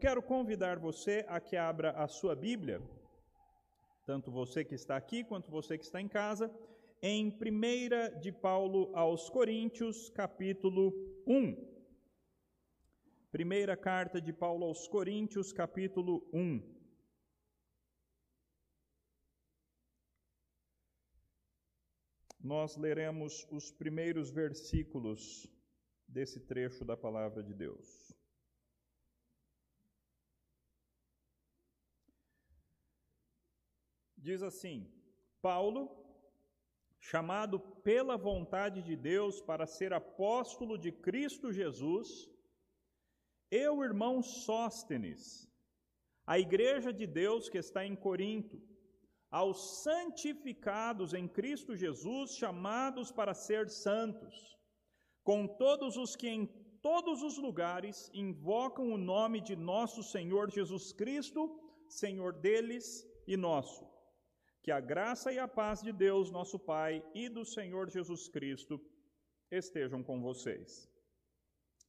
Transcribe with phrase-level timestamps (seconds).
[0.00, 2.82] Quero convidar você a que abra a sua Bíblia,
[4.04, 6.52] tanto você que está aqui quanto você que está em casa,
[7.00, 10.92] em 1 de Paulo aos Coríntios, capítulo
[11.26, 11.74] 1.
[13.30, 16.74] Primeira carta de Paulo aos Coríntios, capítulo 1.
[22.40, 25.48] Nós leremos os primeiros versículos
[26.06, 28.03] desse trecho da palavra de Deus.
[34.28, 34.90] Diz assim:
[35.42, 35.82] Paulo,
[36.98, 42.08] chamado pela vontade de Deus para ser apóstolo de Cristo Jesus,
[43.50, 45.22] eu, irmão Sóstenes,
[46.26, 48.56] a igreja de Deus que está em Corinto,
[49.30, 54.34] aos santificados em Cristo Jesus, chamados para ser santos,
[55.22, 56.46] com todos os que em
[56.80, 63.93] todos os lugares invocam o nome de nosso Senhor Jesus Cristo, Senhor deles e nosso.
[64.64, 68.80] Que a graça e a paz de Deus, nosso Pai, e do Senhor Jesus Cristo
[69.50, 70.90] estejam com vocês.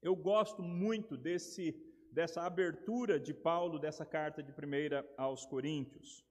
[0.01, 1.73] Eu gosto muito desse
[2.11, 6.21] dessa abertura de Paulo dessa carta de primeira aos Coríntios,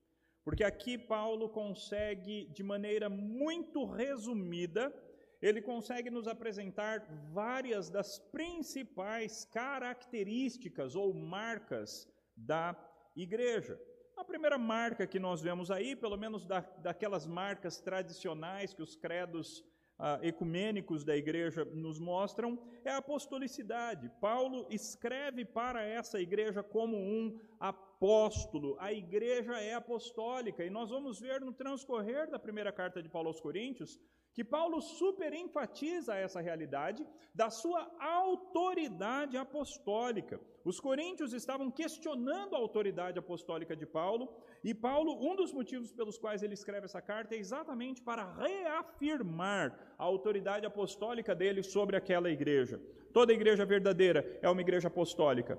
[0.43, 4.93] porque aqui Paulo consegue de maneira muito resumida,
[5.41, 12.75] ele consegue nos apresentar várias das principais características ou marcas da
[13.15, 13.79] igreja.
[14.17, 18.95] A primeira marca que nós vemos aí, pelo menos da, daquelas marcas tradicionais que os
[18.95, 19.61] credos
[19.99, 24.09] ah, ecumênicos da igreja nos mostram, é a apostolicidade.
[24.21, 28.77] Paulo escreve para essa igreja como um apóstolo.
[28.79, 33.27] A igreja é apostólica, e nós vamos ver no transcorrer da primeira carta de Paulo
[33.27, 33.99] aos Coríntios
[34.35, 40.41] que Paulo super enfatiza essa realidade da sua autoridade apostólica.
[40.65, 44.27] Os coríntios estavam questionando a autoridade apostólica de Paulo,
[44.61, 49.95] e Paulo, um dos motivos pelos quais ele escreve essa carta é exatamente para reafirmar
[49.97, 52.77] a autoridade apostólica dele sobre aquela igreja.
[53.13, 55.57] Toda igreja verdadeira é uma igreja apostólica.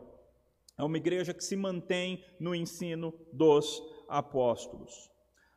[0.76, 5.10] É uma igreja que se mantém no ensino dos apóstolos.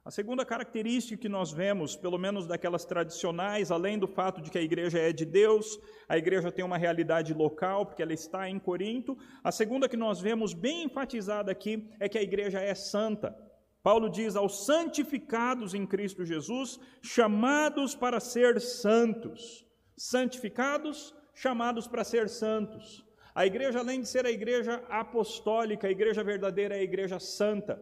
[0.09, 4.57] A segunda característica que nós vemos, pelo menos daquelas tradicionais, além do fato de que
[4.57, 8.57] a igreja é de Deus, a igreja tem uma realidade local, porque ela está em
[8.57, 13.37] Corinto, a segunda que nós vemos bem enfatizada aqui é que a igreja é santa.
[13.83, 19.63] Paulo diz aos santificados em Cristo Jesus, chamados para ser santos.
[19.95, 23.05] Santificados, chamados para ser santos.
[23.35, 27.79] A igreja, além de ser a igreja apostólica, a igreja verdadeira é a igreja santa.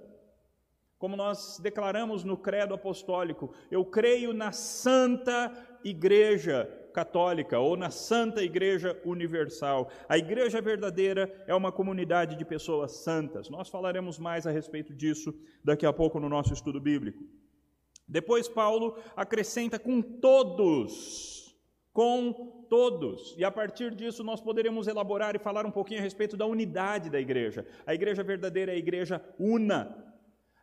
[0.98, 5.52] Como nós declaramos no credo apostólico, eu creio na Santa
[5.84, 9.92] Igreja Católica ou na Santa Igreja Universal.
[10.10, 13.48] A igreja verdadeira é uma comunidade de pessoas santas.
[13.48, 15.32] Nós falaremos mais a respeito disso
[15.64, 17.24] daqui a pouco no nosso estudo bíblico.
[18.08, 21.56] Depois, Paulo acrescenta com todos,
[21.94, 23.36] com todos.
[23.38, 27.10] E a partir disso nós poderemos elaborar e falar um pouquinho a respeito da unidade
[27.12, 27.68] da igreja.
[27.86, 30.07] A igreja verdadeira é a igreja una,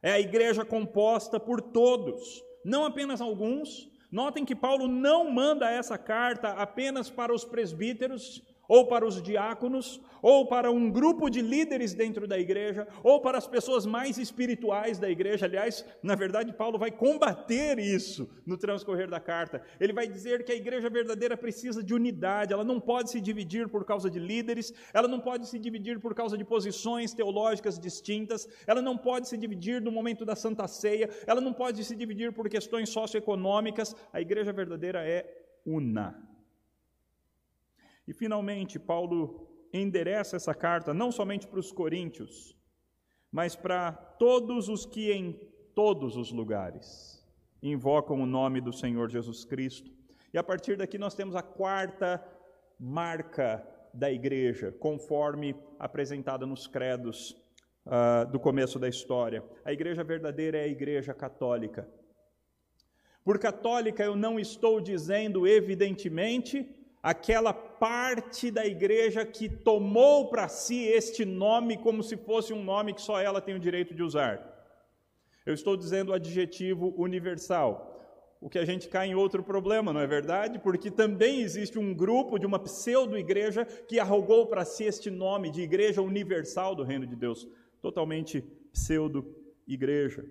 [0.05, 3.89] é a igreja composta por todos, não apenas alguns.
[4.13, 10.01] Notem que Paulo não manda essa carta apenas para os presbíteros, ou para os diáconos,
[10.23, 14.99] ou para um grupo de líderes dentro da igreja, ou para as pessoas mais espirituais
[14.99, 15.47] da igreja.
[15.47, 19.63] Aliás, na verdade, Paulo vai combater isso no transcorrer da carta.
[19.79, 23.69] Ele vai dizer que a igreja verdadeira precisa de unidade, ela não pode se dividir
[23.69, 28.49] por causa de líderes, ela não pode se dividir por causa de posições teológicas distintas,
[28.67, 32.33] ela não pode se dividir no momento da Santa Ceia, ela não pode se dividir
[32.33, 33.95] por questões socioeconômicas.
[34.13, 35.27] A igreja verdadeira é
[35.67, 36.34] una.
[38.07, 42.57] E finalmente, Paulo endereça essa carta não somente para os coríntios,
[43.31, 45.33] mas para todos os que em
[45.75, 47.25] todos os lugares
[47.63, 49.91] invocam o nome do Senhor Jesus Cristo.
[50.33, 52.23] E a partir daqui nós temos a quarta
[52.79, 57.31] marca da igreja, conforme apresentada nos credos
[57.87, 59.43] uh, do começo da história.
[59.65, 61.89] A igreja verdadeira é a igreja católica.
[63.25, 66.69] Por católica eu não estou dizendo, evidentemente,
[67.05, 72.95] aquela parte da igreja que tomou para si este nome como se fosse um nome
[72.95, 74.41] que só ela tem o direito de usar.
[75.45, 77.91] Eu estou dizendo o adjetivo universal.
[78.41, 80.59] O que a gente cai em outro problema, não é verdade?
[80.59, 85.61] Porque também existe um grupo de uma pseudo-igreja que arrogou para si este nome de
[85.61, 87.47] Igreja Universal do Reino de Deus.
[87.83, 88.41] Totalmente
[88.73, 90.25] pseudo-igreja.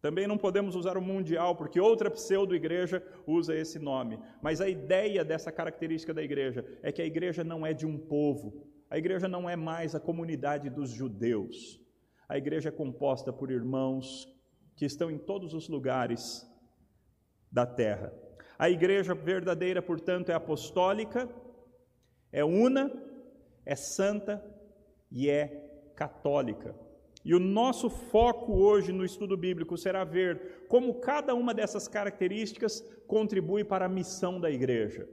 [0.00, 4.18] Também não podemos usar o mundial, porque outra pseudo-igreja usa esse nome.
[4.40, 7.98] Mas a ideia dessa característica da igreja é que a igreja não é de um
[7.98, 11.78] povo, A igreja não é mais a comunidade dos judeus.
[12.26, 14.26] A igreja é composta por irmãos
[14.76, 16.46] que estão em todos os lugares
[17.52, 18.12] da terra.
[18.58, 21.28] A igreja verdadeira, portanto, é apostólica,
[22.32, 22.90] é una,
[23.64, 24.42] é santa
[25.10, 26.74] e é católica.
[27.28, 32.80] E o nosso foco hoje no estudo bíblico será ver como cada uma dessas características
[33.06, 35.06] contribui para a missão da igreja.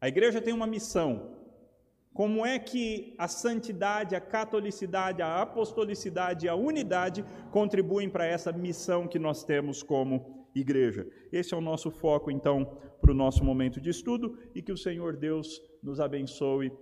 [0.00, 1.36] A igreja tem uma missão.
[2.12, 8.50] Como é que a santidade, a catolicidade, a apostolicidade e a unidade contribuem para essa
[8.50, 11.06] missão que nós temos como igreja?
[11.30, 12.64] Esse é o nosso foco, então,
[13.00, 16.72] para o nosso momento de estudo e que o Senhor Deus nos abençoe.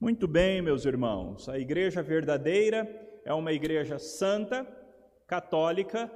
[0.00, 4.66] Muito bem, meus irmãos, a igreja verdadeira é uma igreja santa,
[5.26, 6.10] católica,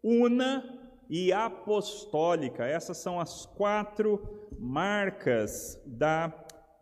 [0.00, 0.62] una
[1.10, 2.64] e apostólica.
[2.64, 6.32] Essas são as quatro marcas da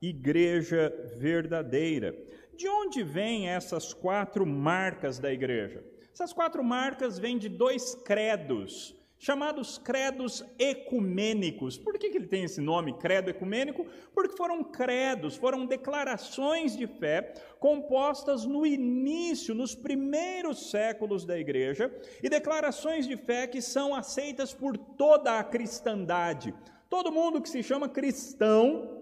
[0.02, 2.14] igreja verdadeira.
[2.54, 5.82] De onde vêm essas quatro marcas da igreja?
[6.12, 11.78] Essas quatro marcas vêm de dois credos chamados credos ecumênicos.
[11.78, 13.86] Por que, que ele tem esse nome, credo ecumênico?
[14.12, 21.88] Porque foram credos, foram declarações de fé compostas no início, nos primeiros séculos da igreja,
[22.20, 26.52] e declarações de fé que são aceitas por toda a cristandade.
[26.90, 28.98] Todo mundo que se chama cristão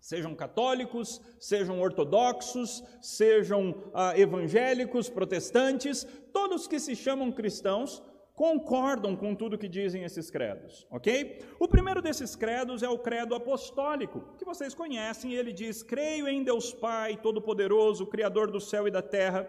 [0.00, 8.02] sejam católicos, sejam ortodoxos, sejam ah, evangélicos, protestantes, todos que se chamam cristãos
[8.42, 11.44] concordam com tudo que dizem esses credos, ok?
[11.60, 16.42] O primeiro desses credos é o credo apostólico, que vocês conhecem, ele diz: Creio em
[16.42, 19.48] Deus Pai, Todo-Poderoso, Criador do céu e da terra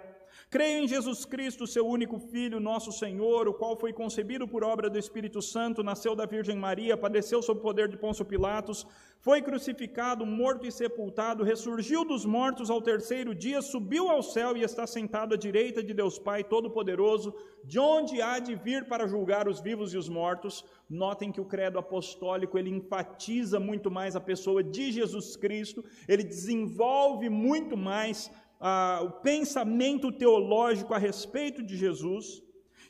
[0.49, 4.89] Creio em Jesus Cristo, seu único Filho, nosso Senhor, o qual foi concebido por obra
[4.89, 8.85] do Espírito Santo, nasceu da Virgem Maria, padeceu sob o poder de Pôncio Pilatos,
[9.23, 14.63] foi crucificado, morto e sepultado, ressurgiu dos mortos ao terceiro dia, subiu ao céu e
[14.63, 17.33] está sentado à direita de Deus Pai Todo-Poderoso,
[17.63, 20.65] de onde há de vir para julgar os vivos e os mortos.
[20.89, 26.25] Notem que o credo apostólico ele enfatiza muito mais a pessoa de Jesus Cristo, ele
[26.25, 28.29] desenvolve muito mais
[28.59, 32.43] ah, o pensamento teológico a respeito de Jesus.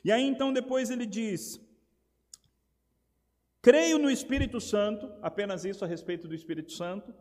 [0.04, 1.63] E aí então depois ele diz:
[3.64, 7.14] creio no Espírito Santo, apenas isso a respeito do Espírito Santo.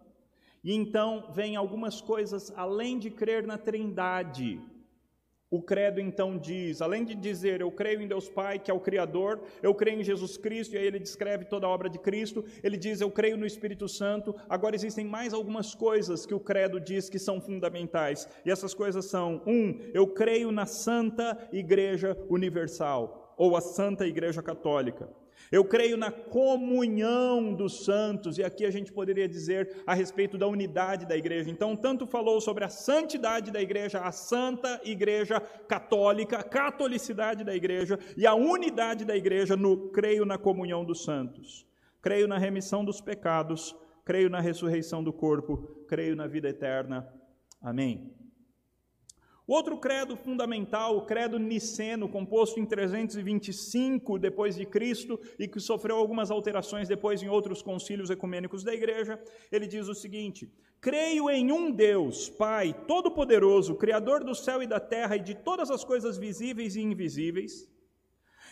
[0.61, 4.59] E então vem algumas coisas além de crer na Trindade.
[5.49, 8.79] O credo então diz, além de dizer eu creio em Deus Pai, que é o
[8.81, 12.43] Criador, eu creio em Jesus Cristo, e aí ele descreve toda a obra de Cristo,
[12.61, 14.35] ele diz eu creio no Espírito Santo.
[14.49, 19.05] Agora existem mais algumas coisas que o credo diz que são fundamentais, e essas coisas
[19.05, 25.22] são: um, eu creio na Santa Igreja Universal, ou a Santa Igreja Católica.
[25.53, 30.47] Eu creio na comunhão dos santos, e aqui a gente poderia dizer a respeito da
[30.47, 31.51] unidade da igreja.
[31.51, 37.55] Então, tanto falou sobre a santidade da igreja, a santa igreja católica, a catolicidade da
[37.55, 41.67] igreja e a unidade da igreja no creio na comunhão dos santos.
[42.01, 47.07] Creio na remissão dos pecados, creio na ressurreição do corpo, creio na vida eterna.
[47.61, 48.11] Amém.
[49.45, 55.59] O outro credo fundamental, o credo niceno, composto em 325 depois de Cristo e que
[55.59, 60.49] sofreu algumas alterações depois em outros concílios ecumênicos da igreja, ele diz o seguinte:
[60.79, 65.69] Creio em um Deus, Pai todo-poderoso, criador do céu e da terra e de todas
[65.69, 67.69] as coisas visíveis e invisíveis,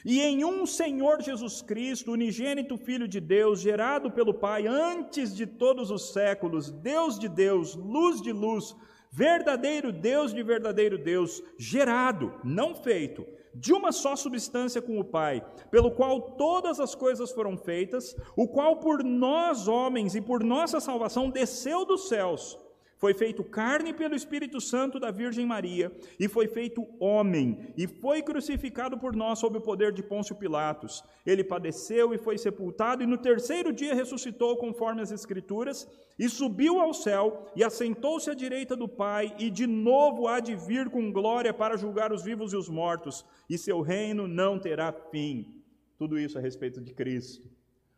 [0.03, 5.45] e em um Senhor Jesus Cristo, unigênito Filho de Deus, gerado pelo Pai antes de
[5.45, 8.75] todos os séculos, Deus de Deus, luz de luz,
[9.11, 15.45] verdadeiro Deus de verdadeiro Deus, gerado, não feito, de uma só substância com o Pai,
[15.69, 20.79] pelo qual todas as coisas foram feitas, o qual por nós homens e por nossa
[20.79, 22.57] salvação desceu dos céus
[23.01, 28.21] foi feito carne pelo Espírito Santo da Virgem Maria, e foi feito homem, e foi
[28.21, 31.03] crucificado por nós sob o poder de Pôncio Pilatos.
[31.25, 35.87] Ele padeceu e foi sepultado, e no terceiro dia ressuscitou conforme as Escrituras,
[36.19, 40.55] e subiu ao céu, e assentou-se à direita do Pai, e de novo há de
[40.55, 44.93] vir com glória para julgar os vivos e os mortos, e seu reino não terá
[44.93, 45.51] fim.
[45.97, 47.49] Tudo isso a respeito de Cristo.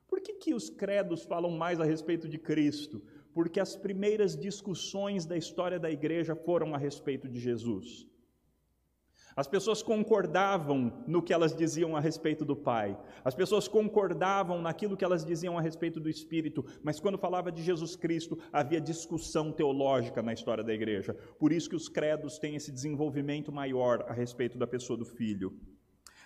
[0.08, 3.02] Por que, que os credos falam mais a respeito de Cristo?
[3.34, 8.08] Porque as primeiras discussões da história da igreja foram a respeito de Jesus.
[9.36, 14.96] As pessoas concordavam no que elas diziam a respeito do Pai, as pessoas concordavam naquilo
[14.96, 19.52] que elas diziam a respeito do Espírito, mas quando falava de Jesus Cristo, havia discussão
[19.52, 21.16] teológica na história da igreja.
[21.40, 25.60] Por isso que os credos têm esse desenvolvimento maior a respeito da pessoa do Filho.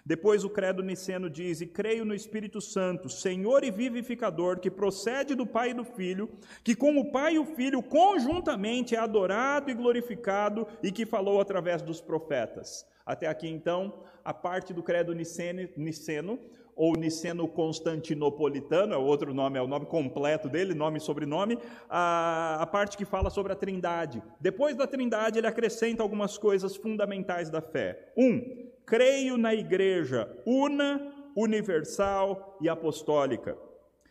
[0.07, 5.35] Depois o credo niceno diz: E creio no Espírito Santo, Senhor e vivificador, que procede
[5.35, 6.29] do Pai e do Filho,
[6.63, 11.41] que com o Pai e o Filho conjuntamente é adorado e glorificado e que falou
[11.41, 12.85] através dos profetas.
[13.05, 16.39] Até aqui então, a parte do credo niceno, niceno
[16.73, 21.59] ou niceno constantinopolitano, é outro nome, é o nome completo dele, nome e sobrenome,
[21.89, 24.23] a, a parte que fala sobre a trindade.
[24.39, 28.13] Depois da trindade, ele acrescenta algumas coisas fundamentais da fé.
[28.15, 33.55] Um, creio na igreja una, universal e apostólica.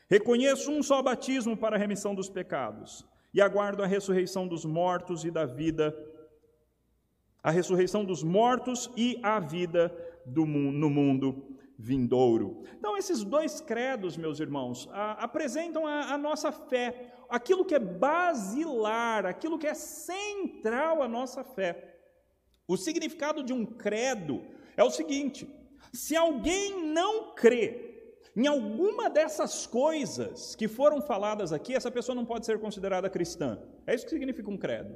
[0.08, 3.04] Reconheço um só batismo para a remissão dos pecados
[3.34, 5.96] e aguardo a ressurreição dos mortos e da vida,
[7.42, 9.92] a ressurreição dos mortos e a vida
[10.26, 12.62] do, no mundo vindouro.
[12.78, 17.78] Então, esses dois credos, meus irmãos, a, apresentam a, a nossa fé, aquilo que é
[17.78, 21.96] basilar, aquilo que é central à nossa fé.
[22.68, 24.42] O significado de um credo
[24.76, 25.48] é o seguinte:
[25.92, 27.86] se alguém não crê
[28.36, 33.58] em alguma dessas coisas que foram faladas aqui, essa pessoa não pode ser considerada cristã.
[33.86, 34.94] É isso que significa um credo.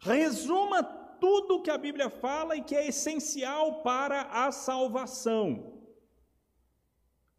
[0.00, 0.82] Resuma
[1.20, 5.80] tudo que a Bíblia fala e que é essencial para a salvação.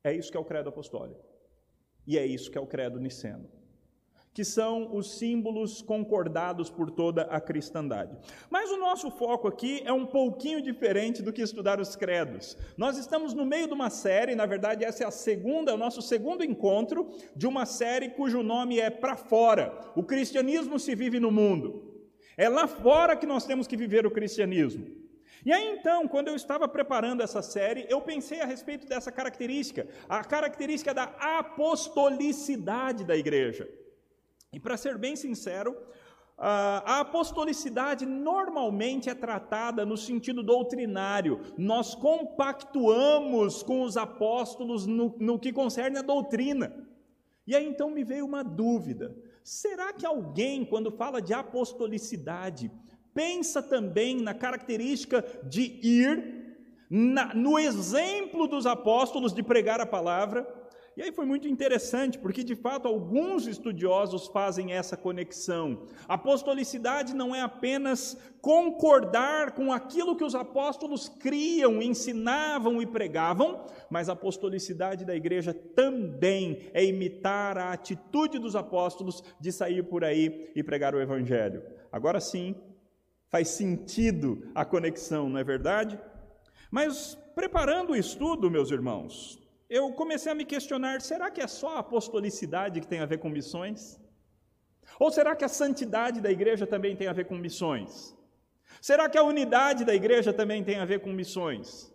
[0.03, 1.25] É isso que é o credo apostólico.
[2.05, 3.49] E é isso que é o credo niceno.
[4.33, 8.17] Que são os símbolos concordados por toda a cristandade.
[8.49, 12.57] Mas o nosso foco aqui é um pouquinho diferente do que estudar os credos.
[12.77, 16.01] Nós estamos no meio de uma série, na verdade, essa é a segunda, o nosso
[16.01, 19.77] segundo encontro de uma série cujo nome é Para Fora.
[19.95, 21.91] O cristianismo se vive no mundo.
[22.37, 24.87] É lá fora que nós temos que viver o cristianismo.
[25.45, 29.87] E aí então, quando eu estava preparando essa série, eu pensei a respeito dessa característica,
[30.07, 33.67] a característica da apostolicidade da igreja.
[34.53, 35.77] E para ser bem sincero,
[36.37, 41.39] a apostolicidade normalmente é tratada no sentido doutrinário.
[41.57, 46.85] Nós compactuamos com os apóstolos no, no que concerne a doutrina.
[47.45, 49.15] E aí então me veio uma dúvida.
[49.43, 52.71] Será que alguém, quando fala de apostolicidade,
[53.13, 56.57] pensa também na característica de ir,
[56.89, 60.60] na, no exemplo dos apóstolos de pregar a palavra?
[61.01, 65.87] E aí foi muito interessante, porque de fato alguns estudiosos fazem essa conexão.
[66.07, 74.09] Apostolicidade não é apenas concordar com aquilo que os apóstolos criam, ensinavam e pregavam, mas
[74.09, 80.51] a apostolicidade da igreja também é imitar a atitude dos apóstolos de sair por aí
[80.55, 81.63] e pregar o evangelho.
[81.91, 82.53] Agora sim,
[83.27, 85.99] faz sentido a conexão, não é verdade?
[86.69, 89.40] Mas preparando o estudo, meus irmãos,
[89.77, 93.19] eu comecei a me questionar: será que é só a apostolicidade que tem a ver
[93.19, 93.79] com missões?
[94.99, 98.13] Ou será que a santidade da igreja também tem a ver com missões?
[98.81, 101.89] Será que a unidade da igreja também tem a ver com missões?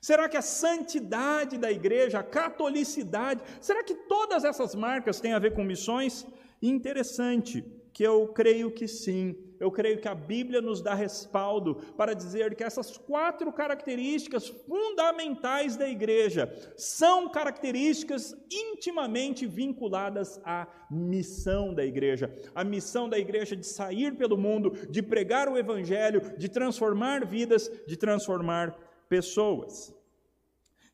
[0.00, 5.40] Será que a santidade da igreja, a catolicidade, será que todas essas marcas têm a
[5.40, 6.24] ver com missões?
[6.62, 7.64] Interessante
[7.96, 9.34] que eu creio que sim.
[9.58, 15.78] Eu creio que a Bíblia nos dá respaldo para dizer que essas quatro características fundamentais
[15.78, 22.30] da igreja são características intimamente vinculadas à missão da igreja.
[22.54, 27.72] A missão da igreja de sair pelo mundo, de pregar o evangelho, de transformar vidas,
[27.86, 28.76] de transformar
[29.08, 29.95] pessoas.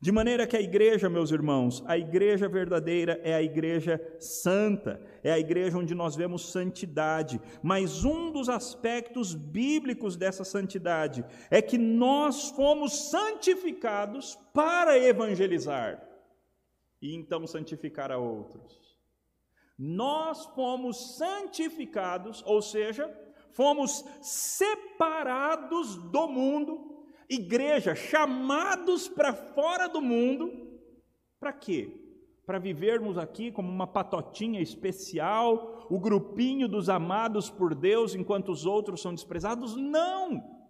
[0.02, 5.30] De maneira que a igreja, meus irmãos, a igreja verdadeira é a igreja santa, é
[5.30, 7.40] a igreja onde nós vemos santidade.
[7.62, 16.02] Mas um dos aspectos bíblicos dessa santidade é que nós fomos santificados para evangelizar
[17.00, 18.96] e então santificar a outros.
[19.78, 23.08] Nós fomos santificados, ou seja,
[23.50, 26.91] fomos separados do mundo
[27.34, 30.50] igreja, chamados para fora do mundo,
[31.40, 31.98] para quê?
[32.44, 38.66] Para vivermos aqui como uma patotinha especial, o grupinho dos amados por Deus enquanto os
[38.66, 39.76] outros são desprezados?
[39.76, 40.62] Não!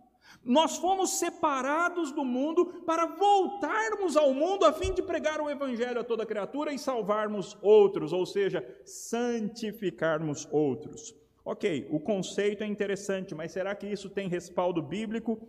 [0.44, 6.00] Nós fomos separados do mundo para voltarmos ao mundo a fim de pregar o Evangelho
[6.00, 11.14] a toda criatura e salvarmos outros, ou seja, santificarmos outros.
[11.44, 15.48] Ok, o conceito é interessante, mas será que isso tem respaldo bíblico?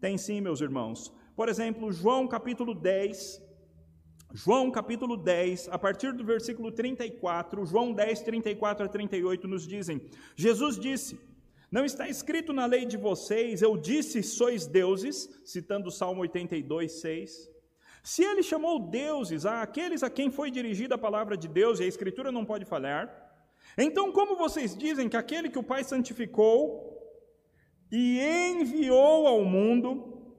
[0.00, 1.12] Tem sim, meus irmãos.
[1.36, 3.42] Por exemplo, João capítulo 10,
[4.32, 10.00] João capítulo 10, a partir do versículo 34, João 10, 34 a 38 nos dizem:
[10.34, 11.20] Jesus disse:
[11.70, 16.92] Não está escrito na lei de vocês, eu disse sois deuses, citando o Salmo 82,
[17.00, 17.50] 6.
[18.02, 21.82] Se ele chamou deuses a aqueles a quem foi dirigida a palavra de Deus, e
[21.82, 23.04] a Escritura não pode falhar,
[23.76, 26.89] então como vocês dizem que aquele que o Pai santificou
[27.90, 30.34] e enviou ao mundo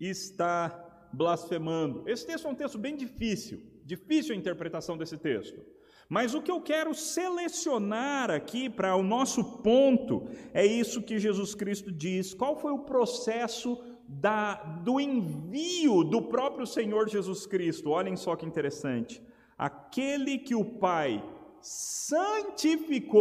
[0.00, 2.04] está blasfemando?
[2.08, 5.60] Esse texto é um texto bem difícil, difícil a interpretação desse texto.
[6.08, 11.54] Mas o que eu quero selecionar aqui para o nosso ponto é isso que Jesus
[11.54, 12.32] Cristo diz.
[12.32, 17.90] Qual foi o processo da, do envio do próprio Senhor Jesus Cristo?
[17.90, 19.22] Olhem só que interessante.
[19.58, 21.22] Aquele que o Pai
[21.60, 23.18] santificou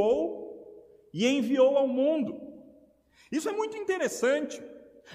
[1.14, 2.47] e enviou ao mundo.
[3.32, 4.62] Isso é muito interessante.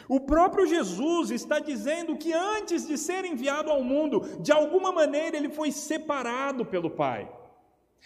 [0.09, 5.37] O próprio Jesus está dizendo que antes de ser enviado ao mundo, de alguma maneira
[5.37, 7.31] ele foi separado pelo Pai.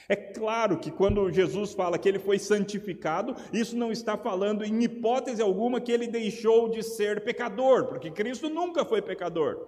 [0.08, 4.82] É claro que quando Jesus fala que ele foi santificado, isso não está falando em
[4.82, 9.66] hipótese alguma que ele deixou de ser pecador, porque Cristo nunca foi pecador.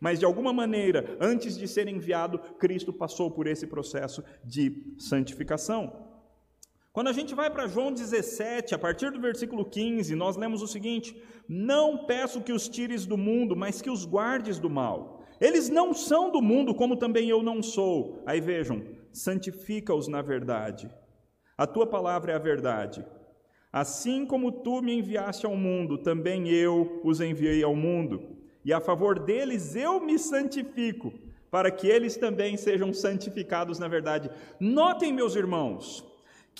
[0.00, 6.09] Mas de alguma maneira, antes de ser enviado, Cristo passou por esse processo de santificação.
[6.92, 10.66] Quando a gente vai para João 17, a partir do versículo 15, nós lemos o
[10.66, 11.16] seguinte:
[11.48, 15.24] Não peço que os tires do mundo, mas que os guardes do mal.
[15.40, 18.22] Eles não são do mundo, como também eu não sou.
[18.26, 18.82] Aí vejam,
[19.12, 20.90] santifica-os na verdade.
[21.56, 23.06] A tua palavra é a verdade.
[23.72, 28.36] Assim como tu me enviaste ao mundo, também eu os enviei ao mundo.
[28.64, 31.12] E a favor deles eu me santifico,
[31.52, 34.28] para que eles também sejam santificados na verdade.
[34.58, 36.09] Notem, meus irmãos,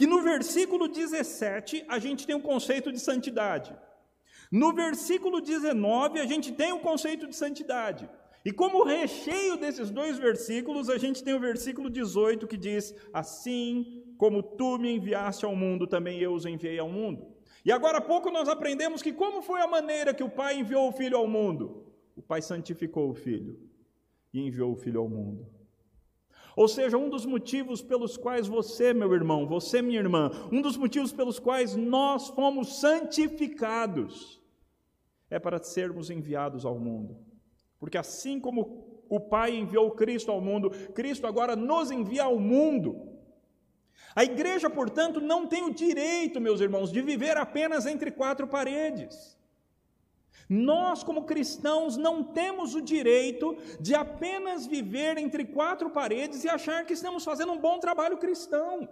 [0.00, 3.76] que no versículo 17 a gente tem o conceito de santidade.
[4.50, 8.08] No versículo 19 a gente tem o conceito de santidade.
[8.42, 14.02] E como recheio desses dois versículos, a gente tem o versículo 18 que diz: Assim
[14.16, 17.26] como tu me enviaste ao mundo, também eu os enviei ao mundo.
[17.62, 20.88] E agora há pouco nós aprendemos que como foi a maneira que o Pai enviou
[20.88, 21.92] o Filho ao mundo?
[22.16, 23.60] O Pai santificou o Filho
[24.32, 25.59] e enviou o Filho ao mundo.
[26.60, 30.76] Ou seja, um dos motivos pelos quais você, meu irmão, você, minha irmã, um dos
[30.76, 34.38] motivos pelos quais nós fomos santificados
[35.30, 37.16] é para sermos enviados ao mundo.
[37.78, 43.08] Porque assim como o Pai enviou Cristo ao mundo, Cristo agora nos envia ao mundo.
[44.14, 49.34] A igreja, portanto, não tem o direito, meus irmãos, de viver apenas entre quatro paredes.
[50.48, 56.84] Nós, como cristãos, não temos o direito de apenas viver entre quatro paredes e achar
[56.84, 58.88] que estamos fazendo um bom trabalho cristão.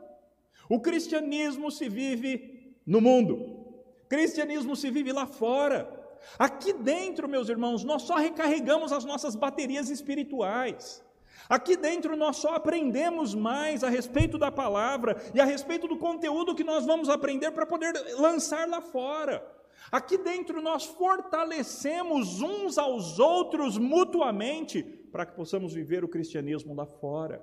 [0.68, 3.74] O cristianismo se vive no mundo,
[4.08, 5.98] cristianismo se vive lá fora.
[6.38, 11.02] Aqui dentro, meus irmãos, nós só recarregamos as nossas baterias espirituais.
[11.48, 16.54] Aqui dentro nós só aprendemos mais a respeito da palavra e a respeito do conteúdo
[16.54, 19.57] que nós vamos aprender para poder lançar lá fora.
[19.90, 26.86] Aqui dentro nós fortalecemos uns aos outros mutuamente para que possamos viver o cristianismo lá
[26.86, 27.42] fora.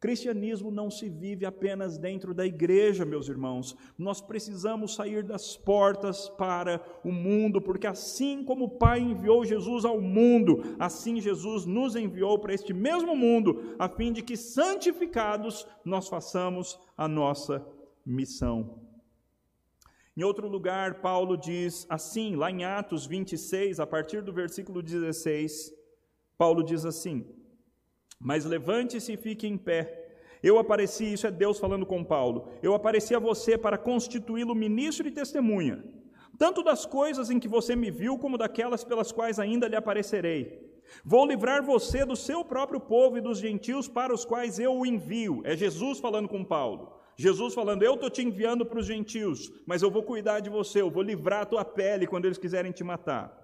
[0.00, 3.76] Cristianismo não se vive apenas dentro da igreja, meus irmãos.
[3.98, 9.84] Nós precisamos sair das portas para o mundo, porque assim como o Pai enviou Jesus
[9.84, 15.66] ao mundo, assim Jesus nos enviou para este mesmo mundo, a fim de que santificados
[15.84, 17.62] nós façamos a nossa
[18.04, 18.89] missão.
[20.20, 25.72] Em outro lugar, Paulo diz assim, lá em Atos 26, a partir do versículo 16,
[26.36, 27.24] Paulo diz assim:
[28.20, 30.18] mas levante-se e fique em pé.
[30.42, 32.50] Eu apareci, isso é Deus falando com Paulo.
[32.62, 35.82] Eu apareci a você para constituí-lo ministro e testemunha,
[36.36, 40.70] tanto das coisas em que você me viu, como daquelas pelas quais ainda lhe aparecerei.
[41.02, 44.84] Vou livrar você do seu próprio povo e dos gentios para os quais eu o
[44.84, 45.40] envio.
[45.46, 46.99] É Jesus falando com Paulo.
[47.20, 50.80] Jesus falando: Eu estou te enviando para os gentios, mas eu vou cuidar de você,
[50.80, 53.36] eu vou livrar a tua pele quando eles quiserem te matar.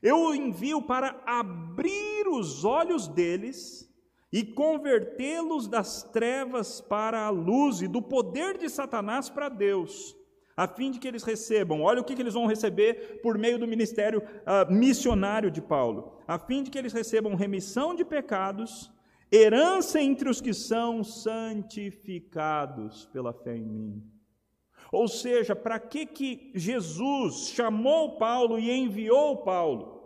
[0.00, 3.92] Eu o envio para abrir os olhos deles
[4.32, 10.14] e convertê-los das trevas para a luz e do poder de Satanás para Deus,
[10.56, 13.58] a fim de que eles recebam, olha o que, que eles vão receber por meio
[13.58, 18.88] do ministério uh, missionário de Paulo, a fim de que eles recebam remissão de pecados,
[19.30, 24.02] herança entre os que são santificados pela fé em mim.
[24.90, 29.98] Ou seja, para que, que Jesus chamou Paulo e enviou Paulo?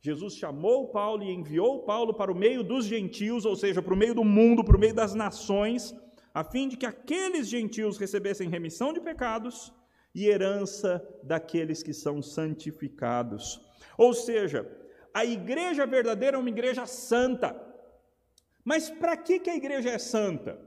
[0.00, 3.96] Jesus chamou Paulo e enviou Paulo para o meio dos gentios, ou seja, para o
[3.96, 5.94] meio do mundo, para o meio das nações,
[6.34, 9.72] a fim de que aqueles gentios recebessem remissão de pecados
[10.14, 13.60] e herança daqueles que são santificados.
[13.96, 14.66] Ou seja,
[15.14, 17.54] a igreja verdadeira é uma igreja santa.
[18.64, 20.58] Mas para que, que a igreja é santa?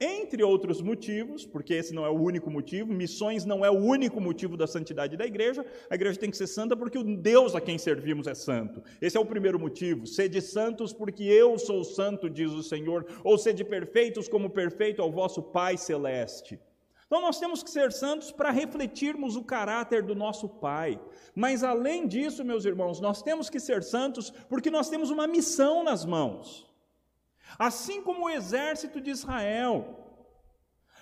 [0.00, 4.20] Entre outros motivos, porque esse não é o único motivo, missões não é o único
[4.20, 7.60] motivo da santidade da igreja, a igreja tem que ser santa porque o Deus a
[7.60, 8.80] quem servimos é santo.
[9.00, 10.06] Esse é o primeiro motivo.
[10.06, 15.04] Sede santos porque eu sou santo, diz o Senhor, ou sede perfeitos como perfeito é
[15.04, 16.60] o vosso Pai celeste.
[17.08, 21.00] Então nós temos que ser santos para refletirmos o caráter do nosso Pai.
[21.34, 25.82] Mas além disso, meus irmãos, nós temos que ser santos porque nós temos uma missão
[25.82, 26.67] nas mãos.
[27.58, 29.94] Assim como o exército de Israel.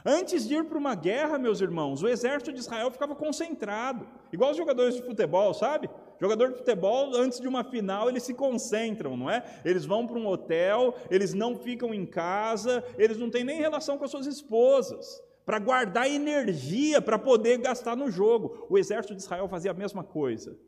[0.05, 4.53] Antes de ir para uma guerra, meus irmãos, o exército de Israel ficava concentrado, igual
[4.53, 5.91] os jogadores de futebol, sabe?
[6.21, 9.43] Jogador de futebol, antes de uma final, eles se concentram, não é?
[9.65, 13.99] Eles vão para um hotel, eles não ficam em casa, eles não têm nem relação
[13.99, 18.67] com as suas esposas para guardar energia para poder gastar no jogo.
[18.69, 20.59] O exército de Israel fazia a mesma coisa.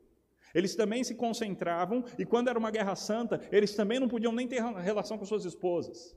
[0.55, 4.49] Eles também se concentravam, e quando era uma guerra santa, eles também não podiam nem
[4.49, 6.17] ter relação com suas esposas,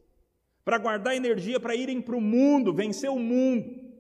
[0.64, 3.92] para guardar energia para irem para o mundo, vencer o mundo.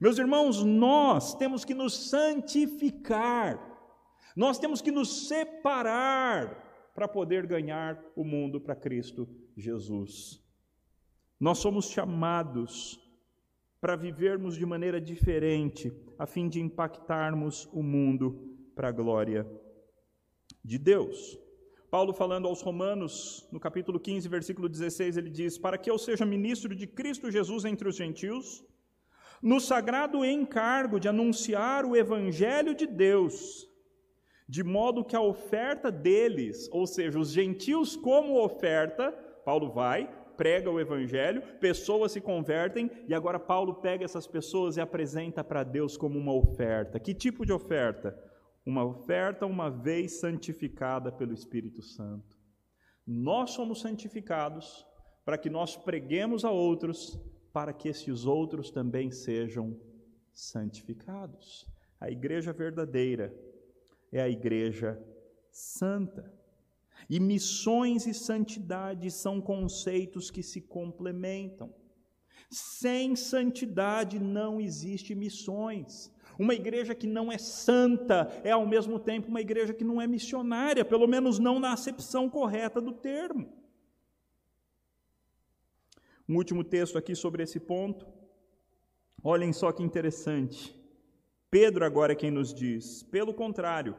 [0.00, 3.58] Meus irmãos, nós temos que nos santificar,
[4.36, 10.42] nós temos que nos separar para poder ganhar o mundo para Cristo Jesus.
[11.38, 13.00] Nós somos chamados
[13.80, 19.46] para vivermos de maneira diferente, a fim de impactarmos o mundo para a glória
[20.64, 21.38] de Deus.
[21.90, 26.24] Paulo, falando aos Romanos, no capítulo 15, versículo 16, ele diz: Para que eu seja
[26.24, 28.64] ministro de Cristo Jesus entre os gentios,
[29.42, 33.68] no sagrado encargo de anunciar o evangelho de Deus,
[34.48, 39.10] de modo que a oferta deles, ou seja, os gentios como oferta,
[39.44, 44.80] Paulo vai, prega o evangelho, pessoas se convertem e agora Paulo pega essas pessoas e
[44.80, 46.98] apresenta para Deus como uma oferta.
[46.98, 48.18] Que tipo de oferta?
[48.64, 52.38] Uma oferta uma vez santificada pelo Espírito Santo.
[53.06, 54.86] Nós somos santificados
[55.24, 57.18] para que nós preguemos a outros,
[57.52, 59.78] para que esses outros também sejam
[60.32, 61.66] santificados.
[62.00, 63.34] A igreja verdadeira
[64.12, 65.02] é a igreja
[65.50, 66.32] santa.
[67.08, 71.74] E missões e santidade são conceitos que se complementam.
[72.50, 76.12] Sem santidade não existe missões.
[76.40, 80.06] Uma igreja que não é santa é ao mesmo tempo uma igreja que não é
[80.06, 83.52] missionária, pelo menos não na acepção correta do termo.
[86.26, 88.06] Um último texto aqui sobre esse ponto.
[89.22, 90.74] Olhem só que interessante.
[91.50, 93.94] Pedro agora é quem nos diz: pelo contrário,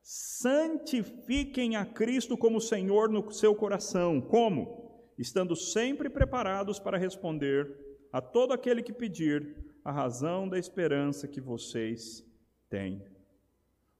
[0.00, 4.22] santifiquem a Cristo como Senhor no seu coração.
[4.22, 5.12] Como?
[5.18, 7.76] Estando sempre preparados para responder
[8.10, 12.24] a todo aquele que pedir a razão da esperança que vocês
[12.70, 13.04] têm.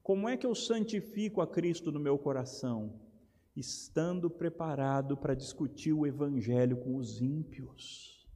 [0.02, 2.98] Como é que eu santifico a Cristo no meu coração?
[3.54, 8.26] Estando preparado para discutir o Evangelho com os ímpios.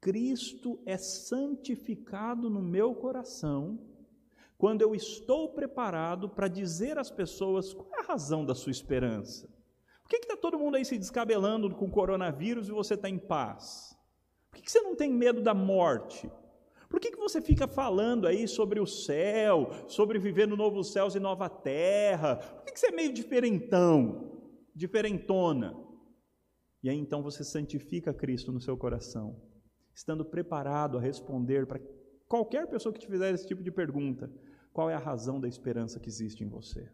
[0.00, 3.78] Cristo é santificado no meu coração
[4.56, 9.46] quando eu estou preparado para dizer às pessoas qual é a razão da sua esperança.
[10.02, 13.18] Por que está todo mundo aí se descabelando com o coronavírus e você está em
[13.18, 13.94] paz?
[14.50, 16.30] Por que, você não tem medo da morte?
[16.88, 21.14] Por que, que você fica falando aí sobre o céu, sobre viver no novo céus
[21.14, 22.36] e nova terra?
[22.36, 24.42] Por que, que você é meio diferentão,
[24.74, 25.76] diferentona?
[26.82, 29.40] E aí então você santifica Cristo no seu coração,
[29.94, 31.80] estando preparado a responder para
[32.26, 34.30] qualquer pessoa que te fizer esse tipo de pergunta
[34.72, 36.88] qual é a razão da esperança que existe em você.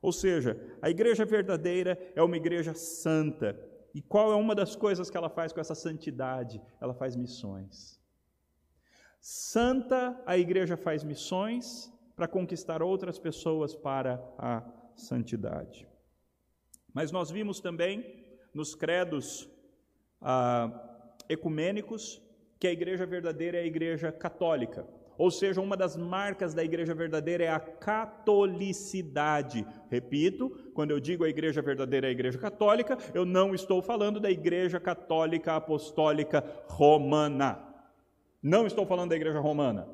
[0.00, 3.58] Ou seja, a igreja verdadeira é uma igreja santa.
[3.96, 6.60] E qual é uma das coisas que ela faz com essa santidade?
[6.82, 7.98] Ela faz missões.
[9.18, 14.62] Santa, a igreja faz missões para conquistar outras pessoas para a
[14.94, 15.88] santidade.
[16.92, 18.04] Mas nós vimos também
[18.52, 19.48] nos credos
[20.20, 20.68] ah,
[21.26, 22.20] ecumênicos
[22.60, 24.86] que a igreja verdadeira é a igreja católica.
[25.18, 29.66] Ou seja, uma das marcas da igreja verdadeira é a catolicidade.
[29.90, 34.20] Repito, quando eu digo a igreja verdadeira é a igreja católica, eu não estou falando
[34.20, 37.64] da igreja católica apostólica romana.
[38.42, 39.88] Não estou falando da igreja romana.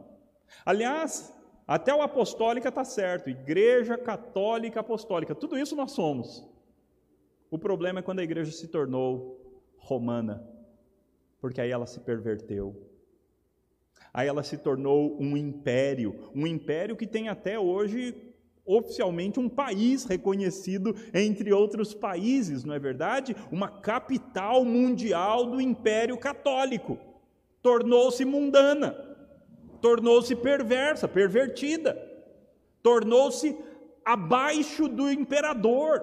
[0.66, 1.32] Aliás,
[1.66, 6.44] até o apostólica está certo, igreja católica apostólica, tudo isso nós somos.
[7.50, 9.40] O problema é quando a igreja se tornou
[9.76, 10.44] romana,
[11.40, 12.91] porque aí ela se perverteu
[14.14, 18.14] Aí ela se tornou um império, um império que tem até hoje
[18.64, 23.34] oficialmente um país reconhecido entre outros países, não é verdade?
[23.50, 26.98] Uma capital mundial do Império Católico.
[27.60, 28.92] Tornou-se mundana,
[29.80, 31.96] tornou-se perversa, pervertida,
[32.82, 33.56] tornou-se
[34.04, 36.02] abaixo do imperador.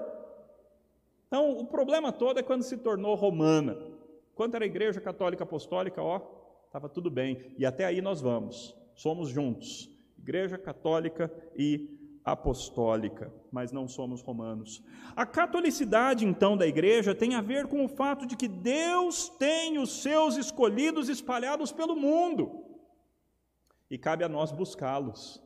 [1.28, 3.78] Então, o problema todo é quando se tornou romana.
[4.36, 6.22] Quanto era a Igreja Católica Apostólica, ó,
[6.70, 7.54] estava tudo bem.
[7.58, 14.84] E até aí nós vamos, somos juntos, Igreja Católica e apostólica, mas não somos romanos.
[15.16, 19.80] A catolicidade, então, da igreja tem a ver com o fato de que Deus tem
[19.80, 22.66] os seus escolhidos espalhados pelo mundo
[23.90, 25.42] e cabe a nós buscá-los.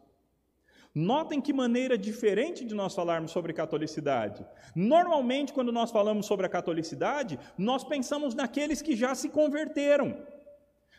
[0.94, 4.46] Notem que maneira diferente de nós falarmos sobre catolicidade.
[4.76, 10.18] Normalmente, quando nós falamos sobre a catolicidade, nós pensamos naqueles que já se converteram.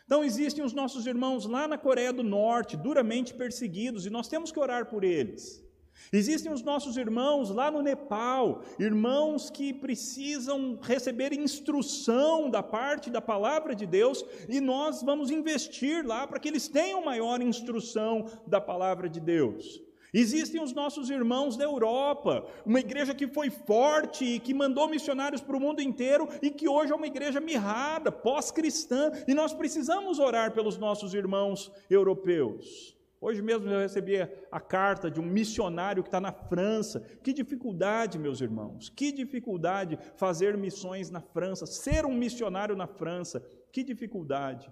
[0.05, 4.51] Então, existem os nossos irmãos lá na Coreia do Norte, duramente perseguidos, e nós temos
[4.51, 5.65] que orar por eles.
[6.11, 13.21] Existem os nossos irmãos lá no Nepal, irmãos que precisam receber instrução da parte da
[13.21, 18.61] palavra de Deus, e nós vamos investir lá para que eles tenham maior instrução da
[18.61, 19.84] palavra de Deus.
[20.17, 25.41] Existem os nossos irmãos da Europa, uma igreja que foi forte e que mandou missionários
[25.41, 30.17] para o mundo inteiro e que hoje é uma igreja mirrada, pós-cristã, e nós precisamos
[30.17, 32.95] orar pelos nossos irmãos europeus.
[33.19, 34.15] Hoje mesmo eu recebi
[34.49, 37.01] a carta de um missionário que está na França.
[37.21, 43.45] Que dificuldade, meus irmãos, que dificuldade fazer missões na França, ser um missionário na França,
[43.69, 44.71] que dificuldade.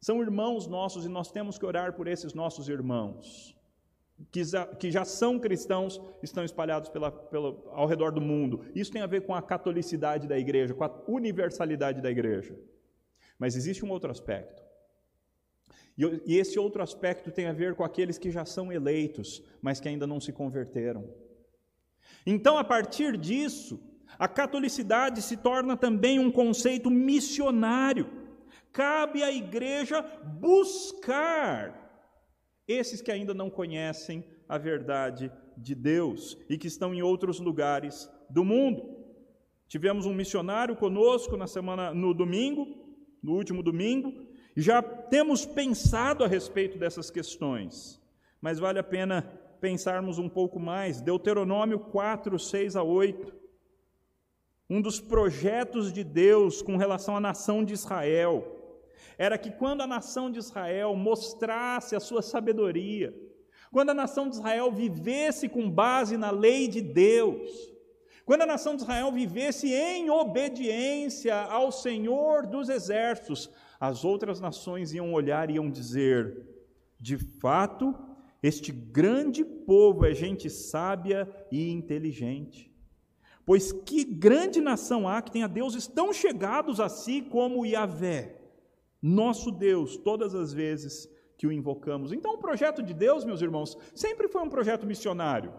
[0.00, 3.59] São irmãos nossos e nós temos que orar por esses nossos irmãos
[4.30, 8.64] que já, são cristãos, estão espalhados pela, pela, ao redor do mundo.
[8.74, 12.56] Isso tem a ver com a catolicidade da igreja, com a universalidade da igreja.
[13.38, 14.62] Mas existe um outro aspecto.
[15.96, 19.80] E, e esse outro aspecto tem a ver com aqueles que já são eleitos, mas
[19.80, 21.08] que ainda não se converteram.
[22.26, 23.80] Então, a partir disso,
[24.18, 28.10] a catolicidade se torna também um conceito missionário.
[28.72, 30.02] Cabe à igreja
[30.38, 31.89] buscar
[32.70, 38.10] esses que ainda não conhecem a verdade de Deus e que estão em outros lugares
[38.28, 38.96] do mundo.
[39.68, 42.66] Tivemos um missionário conosco na semana no domingo,
[43.22, 48.00] no último domingo, já temos pensado a respeito dessas questões.
[48.40, 49.22] Mas vale a pena
[49.60, 51.00] pensarmos um pouco mais.
[51.00, 53.32] Deuteronômio 4, 6 a 8.
[54.68, 58.59] Um dos projetos de Deus com relação à nação de Israel
[59.20, 63.14] era que quando a nação de Israel mostrasse a sua sabedoria,
[63.70, 67.50] quando a nação de Israel vivesse com base na lei de Deus,
[68.24, 74.94] quando a nação de Israel vivesse em obediência ao Senhor dos exércitos, as outras nações
[74.94, 76.42] iam olhar e iam dizer:
[76.98, 77.94] de fato,
[78.42, 82.74] este grande povo é gente sábia e inteligente.
[83.44, 88.39] Pois que grande nação há que tenha deuses tão chegados a si como Yahvé?
[89.02, 91.08] Nosso Deus, todas as vezes
[91.38, 92.12] que o invocamos.
[92.12, 95.54] Então, o projeto de Deus, meus irmãos, sempre foi um projeto missionário.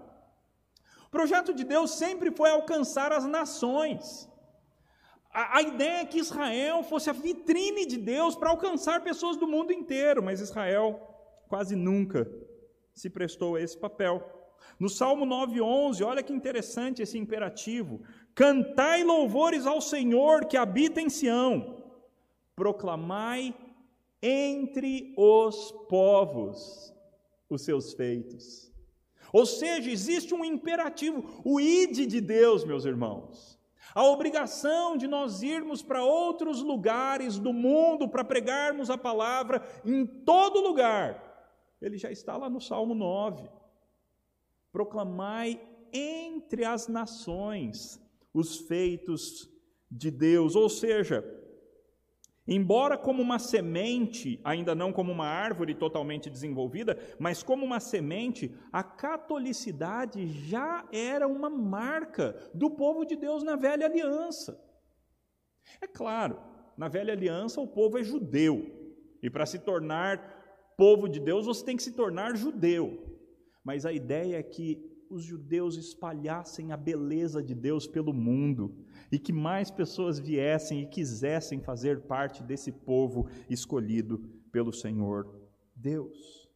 [1.08, 4.30] O projeto de Deus sempre foi alcançar as nações.
[5.34, 9.48] A, a ideia é que Israel fosse a vitrine de Deus para alcançar pessoas do
[9.48, 11.02] mundo inteiro, mas Israel
[11.50, 12.32] quase nunca
[12.94, 14.24] se prestou a esse papel.
[14.80, 18.02] No Salmo 9:11, olha que interessante esse imperativo:
[18.36, 21.81] Cantai louvores ao Senhor que habita em Sião
[22.62, 23.56] proclamai
[24.22, 26.94] entre os povos
[27.50, 28.72] os seus feitos.
[29.34, 33.60] Ou seja, existe um imperativo, o ide de Deus, meus irmãos.
[33.96, 40.06] A obrigação de nós irmos para outros lugares do mundo para pregarmos a palavra em
[40.06, 41.50] todo lugar.
[41.82, 43.50] Ele já está lá no Salmo 9.
[44.72, 45.60] Proclamai
[45.92, 48.00] entre as nações
[48.32, 49.50] os feitos
[49.90, 51.41] de Deus, ou seja,
[52.54, 58.54] Embora como uma semente, ainda não como uma árvore totalmente desenvolvida, mas como uma semente,
[58.74, 64.62] a catolicidade já era uma marca do povo de Deus na velha aliança.
[65.82, 66.42] É claro,
[66.78, 68.70] na velha aliança o povo é judeu,
[69.24, 73.18] e para se tornar povo de Deus você tem que se tornar judeu.
[73.64, 78.76] Mas a ideia é que os judeus espalhassem a beleza de Deus pelo mundo
[79.12, 84.20] e que mais pessoas viessem e quisessem fazer parte desse povo escolhido
[84.52, 85.28] pelo Senhor
[85.76, 86.50] Deus.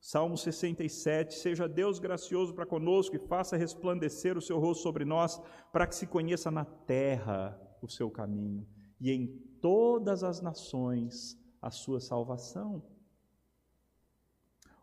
[0.00, 5.40] Salmo 67: Seja Deus gracioso para conosco e faça resplandecer o seu rosto sobre nós,
[5.72, 8.66] para que se conheça na terra o seu caminho
[9.00, 9.26] e em
[9.60, 12.82] todas as nações a sua salvação.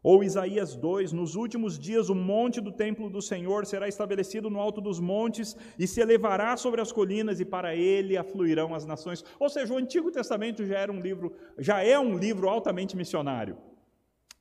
[0.03, 4.59] Ou Isaías 2: Nos últimos dias o monte do templo do Senhor será estabelecido no
[4.59, 9.23] alto dos montes e se elevará sobre as colinas e para ele afluirão as nações.
[9.39, 13.57] Ou seja, o Antigo Testamento já era um livro, já é um livro altamente missionário.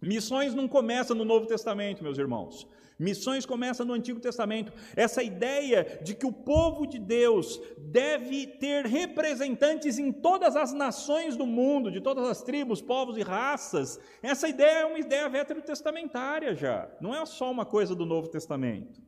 [0.00, 2.66] Missões não começam no Novo Testamento, meus irmãos.
[2.98, 4.72] Missões começam no Antigo Testamento.
[4.94, 11.36] Essa ideia de que o povo de Deus deve ter representantes em todas as nações
[11.36, 16.54] do mundo, de todas as tribos, povos e raças, essa ideia é uma ideia veterotestamentária
[16.54, 16.88] já.
[17.00, 19.00] Não é só uma coisa do Novo Testamento.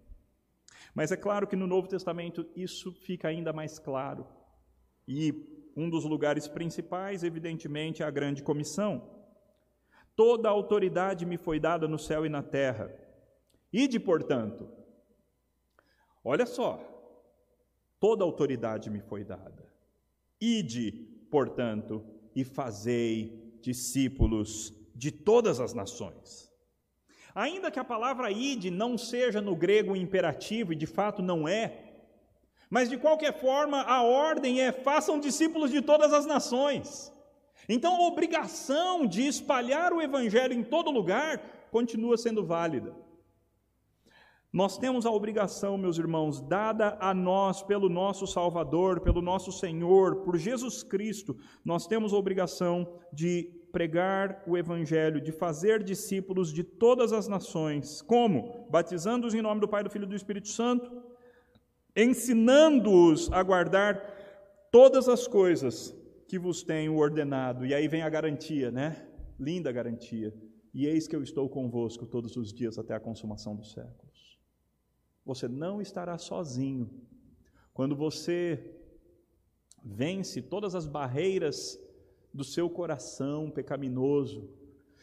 [0.94, 4.27] Mas é claro que no Novo Testamento isso fica ainda mais claro.
[5.07, 9.11] E um dos lugares principais, evidentemente, é a grande comissão.
[10.14, 12.94] Toda a autoridade me foi dada no céu e na terra.
[13.75, 14.69] Ide, portanto.
[16.25, 16.81] Olha só.
[17.99, 19.69] Toda autoridade me foi dada.
[20.41, 20.93] Ide,
[21.29, 22.05] portanto,
[22.37, 26.53] e fazei discípulos de todas as nações.
[27.35, 31.95] Ainda que a palavra ide não seja no grego imperativo, e de fato não é,
[32.71, 37.13] mas de qualquer forma a ordem é: façam discípulos de todas as nações.
[37.69, 41.39] Então a obrigação de espalhar o evangelho em todo lugar
[41.73, 43.04] continua sendo válida.
[44.55, 50.23] Nós temos a obrigação, meus irmãos, dada a nós pelo nosso Salvador, pelo nosso Senhor,
[50.23, 56.62] por Jesus Cristo, nós temos a obrigação de pregar o Evangelho, de fazer discípulos de
[56.62, 58.01] todas as nações.
[58.01, 58.69] Como?
[58.71, 61.03] Batizando-os em nome do Pai, do Filho e do Espírito Santo,
[61.97, 64.01] ensinando-os a guardar
[64.71, 65.93] todas as coisas
[66.29, 67.67] que vos tenho ordenado.
[67.67, 69.05] E aí vem a garantia, né?
[69.37, 70.33] Linda garantia.
[70.73, 74.04] E eis que eu estou convosco todos os dias até a consumação dos séculos.
[75.25, 76.91] Você não estará sozinho.
[77.73, 78.75] Quando você
[79.83, 81.79] vence todas as barreiras
[82.33, 84.51] do seu coração pecaminoso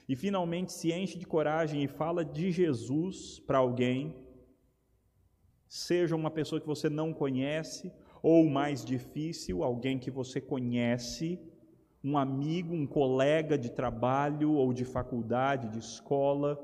[0.08, 4.16] e finalmente se enche de coragem e fala de Jesus para alguém,
[5.68, 11.40] seja uma pessoa que você não conhece, ou mais difícil, alguém que você conhece,
[12.04, 16.60] um amigo, um colega de trabalho ou de faculdade, de escola.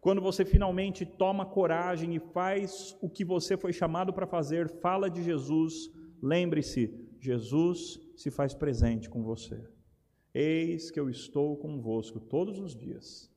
[0.00, 5.10] Quando você finalmente toma coragem e faz o que você foi chamado para fazer, fala
[5.10, 5.90] de Jesus,
[6.22, 6.82] lembre-se:
[7.20, 9.62] Jesus se faz presente com você.
[10.32, 13.30] Eis que eu estou convosco todos os dias,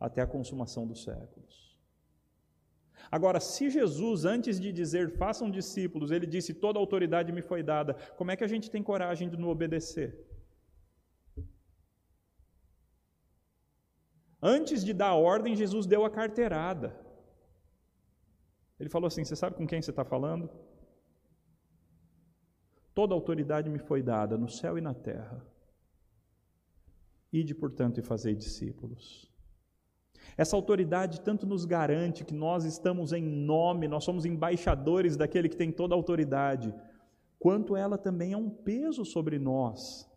[0.00, 1.78] até a consumação dos séculos.
[3.10, 7.94] Agora, se Jesus, antes de dizer façam discípulos, ele disse toda autoridade me foi dada,
[8.16, 10.27] como é que a gente tem coragem de não obedecer?
[14.42, 16.96] Antes de dar a ordem, Jesus deu a carteirada.
[18.78, 20.48] Ele falou assim: Você sabe com quem você está falando?
[22.94, 25.44] Toda autoridade me foi dada no céu e na terra.
[27.32, 29.30] Ide, portanto, e fazei discípulos.
[30.36, 35.56] Essa autoridade tanto nos garante que nós estamos em nome, nós somos embaixadores daquele que
[35.56, 36.74] tem toda a autoridade,
[37.38, 40.08] quanto ela também é um peso sobre nós,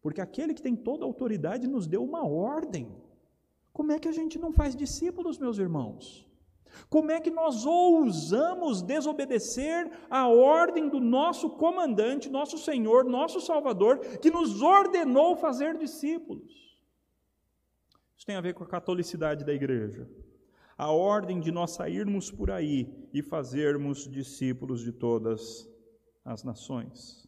[0.00, 2.88] porque aquele que tem toda a autoridade nos deu uma ordem.
[3.74, 6.24] Como é que a gente não faz discípulos, meus irmãos?
[6.88, 13.98] Como é que nós ousamos desobedecer a ordem do nosso comandante, nosso Senhor, nosso Salvador,
[14.22, 16.78] que nos ordenou fazer discípulos?
[18.16, 20.08] Isso tem a ver com a catolicidade da igreja.
[20.78, 25.68] A ordem de nós sairmos por aí e fazermos discípulos de todas
[26.24, 27.23] as nações.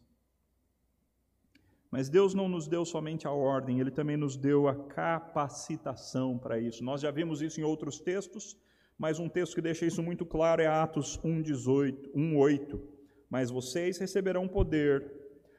[1.89, 6.59] Mas Deus não nos deu somente a ordem, Ele também nos deu a capacitação para
[6.59, 6.83] isso.
[6.83, 8.57] Nós já vimos isso em outros textos,
[8.97, 12.81] mas um texto que deixa isso muito claro é Atos 1:18, 1:8.
[13.29, 15.11] Mas vocês receberão poder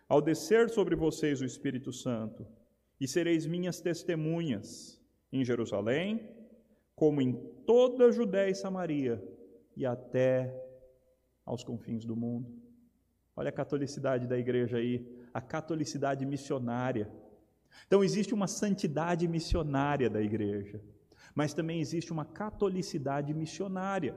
[0.08, 2.46] ao descer sobre vocês o Espírito Santo,
[3.00, 5.00] e sereis minhas testemunhas
[5.32, 6.28] em Jerusalém,
[6.96, 7.32] como em
[7.64, 9.22] toda a Judéia e Samaria
[9.76, 10.52] e até
[11.44, 12.52] aos confins do mundo.
[13.36, 15.06] Olha a catolicidade da igreja aí,
[15.38, 17.10] a catolicidade missionária.
[17.86, 20.78] Então existe uma santidade missionária da igreja
[21.38, 24.12] mas também existe uma catolicidade missionária.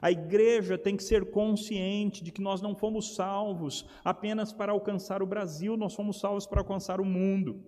[0.00, 5.20] A igreja tem que ser consciente de que nós não fomos salvos apenas para alcançar
[5.20, 7.60] o Brasil, nós fomos salvos para alcançar o mundo.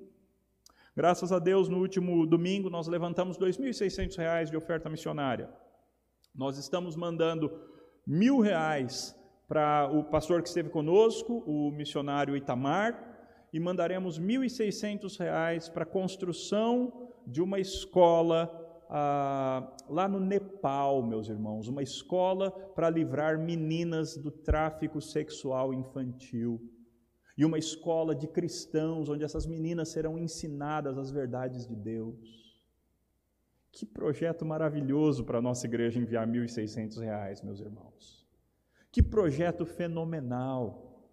[0.95, 5.51] Graças a Deus, no último domingo, nós levantamos R$ 2.600 de oferta missionária.
[6.33, 7.51] Nós estamos mandando
[8.07, 13.13] mil reais para o pastor que esteve conosco, o missionário Itamar,
[13.53, 18.51] e mandaremos R$ 1.600 para a construção de uma escola
[18.95, 26.61] ah, lá no Nepal, meus irmãos, uma escola para livrar meninas do tráfico sexual infantil.
[27.37, 32.53] E uma escola de cristãos, onde essas meninas serão ensinadas as verdades de Deus.
[33.73, 38.22] Que projeto maravilhoso para a nossa igreja enviar R$ 1.600, meus irmãos.
[38.93, 41.11] Que projeto fenomenal.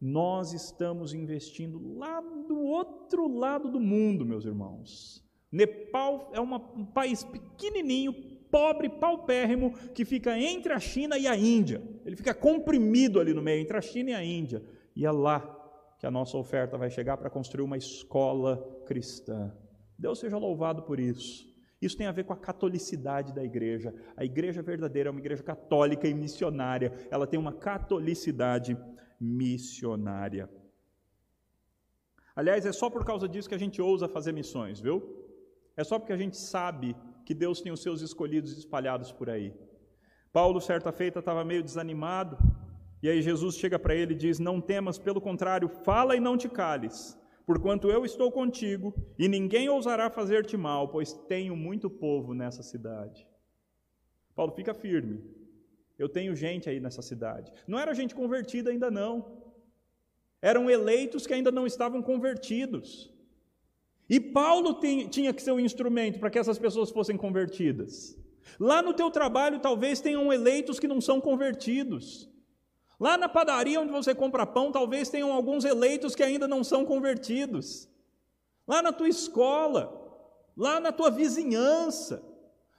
[0.00, 6.84] Nós estamos investindo lá do outro lado do mundo, meus irmãos Nepal é uma, um
[6.84, 8.12] país pequenininho,
[8.50, 11.82] pobre, paupérrimo, que fica entre a China e a Índia.
[12.04, 14.62] Ele fica comprimido ali no meio, entre a China e a Índia.
[14.94, 15.52] E é lá
[15.98, 19.50] que a nossa oferta vai chegar para construir uma escola cristã.
[19.98, 21.46] Deus seja louvado por isso.
[21.80, 23.94] Isso tem a ver com a catolicidade da igreja.
[24.16, 26.92] A igreja verdadeira é uma igreja católica e missionária.
[27.10, 28.76] Ela tem uma catolicidade
[29.20, 30.48] missionária.
[32.34, 35.24] Aliás, é só por causa disso que a gente ousa fazer missões, viu?
[35.76, 39.54] É só porque a gente sabe que Deus tem os seus escolhidos espalhados por aí.
[40.32, 42.36] Paulo, certa feita, estava meio desanimado,
[43.02, 46.36] e aí Jesus chega para ele e diz: Não temas, pelo contrário, fala e não
[46.36, 52.34] te cales, porquanto eu estou contigo, e ninguém ousará fazer-te mal, pois tenho muito povo
[52.34, 53.26] nessa cidade.
[54.34, 55.24] Paulo, fica firme.
[55.98, 57.50] Eu tenho gente aí nessa cidade.
[57.66, 59.44] Não era gente convertida ainda não.
[60.42, 63.10] Eram eleitos que ainda não estavam convertidos.
[64.08, 68.18] E Paulo tem, tinha que ser um instrumento para que essas pessoas fossem convertidas.
[68.58, 72.28] Lá no teu trabalho, talvez tenham eleitos que não são convertidos.
[72.98, 76.84] Lá na padaria onde você compra pão, talvez tenham alguns eleitos que ainda não são
[76.84, 77.88] convertidos.
[78.66, 79.82] Lá na tua escola,
[80.56, 82.22] lá na tua vizinhança,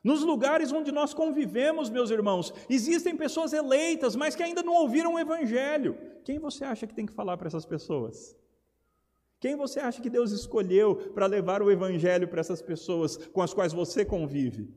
[0.04, 5.14] nos lugares onde nós convivemos, meus irmãos, existem pessoas eleitas, mas que ainda não ouviram
[5.14, 5.98] o Evangelho.
[6.24, 8.36] Quem você acha que tem que falar para essas pessoas?
[9.40, 13.54] Quem você acha que Deus escolheu para levar o Evangelho para essas pessoas com as
[13.54, 14.74] quais você convive?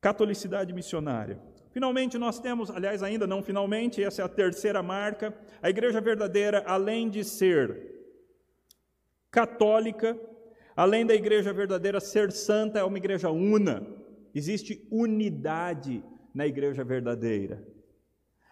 [0.00, 1.51] Catolicidade missionária.
[1.72, 5.34] Finalmente, nós temos, aliás, ainda não finalmente, essa é a terceira marca.
[5.62, 7.64] A igreja verdadeira, além de ser
[9.30, 10.18] católica,
[10.76, 13.86] além da igreja verdadeira ser santa, é uma igreja una.
[14.34, 16.04] Existe unidade
[16.34, 17.66] na igreja verdadeira.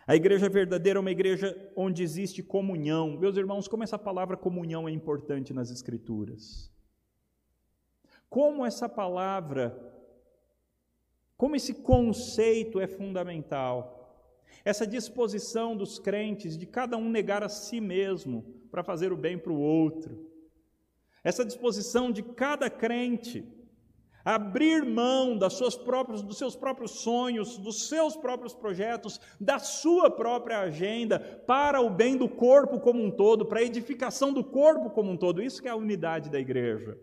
[0.06, 3.18] A igreja verdadeira é uma igreja onde existe comunhão.
[3.18, 6.72] Meus irmãos, como essa palavra comunhão é importante nas Escrituras.
[8.30, 9.78] Como essa palavra,
[11.40, 14.14] como esse conceito é fundamental.
[14.62, 19.38] Essa disposição dos crentes de cada um negar a si mesmo para fazer o bem
[19.38, 20.30] para o outro.
[21.24, 23.50] Essa disposição de cada crente
[24.22, 30.10] abrir mão das suas próprias, dos seus próprios sonhos, dos seus próprios projetos, da sua
[30.10, 34.90] própria agenda para o bem do corpo como um todo, para a edificação do corpo
[34.90, 35.42] como um todo.
[35.42, 36.98] Isso que é a unidade da igreja.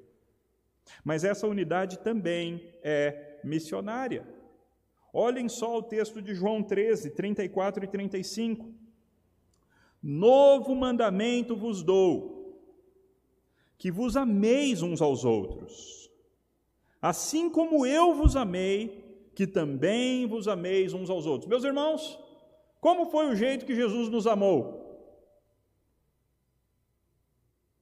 [1.03, 4.27] Mas essa unidade também é missionária.
[5.13, 8.73] Olhem só o texto de João 13, 34 e 35.
[10.01, 12.61] Novo mandamento vos dou,
[13.77, 15.97] que vos ameis uns aos outros
[17.01, 21.47] Assim como eu vos amei, que também vos ameis uns aos outros.
[21.47, 22.19] Meus irmãos,
[22.81, 24.83] como foi o jeito que Jesus nos amou?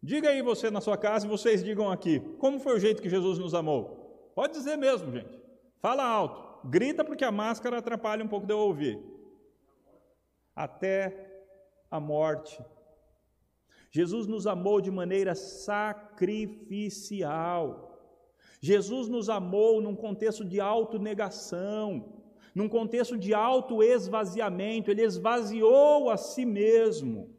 [0.02, 2.20] Diga aí você na sua casa e vocês digam aqui.
[2.38, 4.32] Como foi o jeito que Jesus nos amou?
[4.36, 5.45] Pode dizer mesmo, gente.
[5.80, 6.68] Fala alto.
[6.68, 9.00] Grita porque a máscara atrapalha um pouco de eu ouvir.
[10.56, 11.44] Até
[11.90, 12.64] a morte.
[13.92, 17.94] Jesus nos amou de maneira sacrificial.
[18.60, 22.14] Jesus nos amou num contexto de autonegação,
[22.54, 27.34] num contexto de autoesvaziamento, ele esvaziou a si mesmo.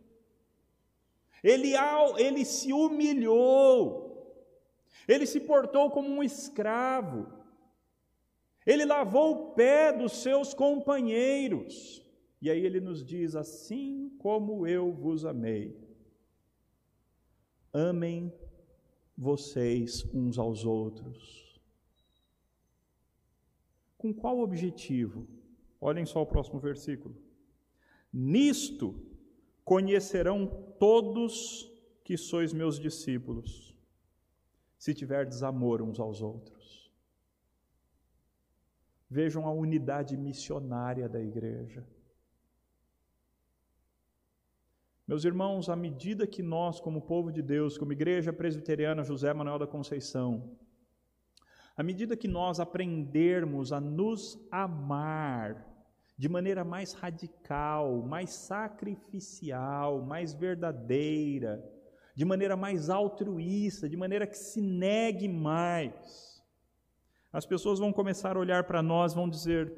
[1.42, 1.74] Ele,
[2.16, 4.06] ele se humilhou,
[5.06, 7.26] ele se portou como um escravo,
[8.66, 12.02] ele lavou o pé dos seus companheiros,
[12.42, 15.78] e aí ele nos diz: Assim como eu vos amei,
[17.72, 18.32] amem
[19.16, 21.60] vocês uns aos outros.
[23.96, 25.26] Com qual objetivo?
[25.80, 27.16] Olhem só o próximo versículo.
[28.12, 28.94] Nisto
[29.64, 30.46] conhecerão
[30.78, 31.70] todos
[32.04, 33.76] que sois meus discípulos,
[34.78, 36.85] se tiverdes amor uns aos outros.
[39.08, 41.86] Vejam a unidade missionária da igreja.
[45.06, 49.60] Meus irmãos, à medida que nós, como povo de Deus, como Igreja Presbiteriana José Manuel
[49.60, 50.56] da Conceição,
[51.76, 55.64] à medida que nós aprendermos a nos amar
[56.18, 61.62] de maneira mais radical, mais sacrificial, mais verdadeira,
[62.14, 66.35] de maneira mais altruísta, de maneira que se negue mais,
[67.38, 69.70] as pessoas vão começar a olhar para nós, vão dizer: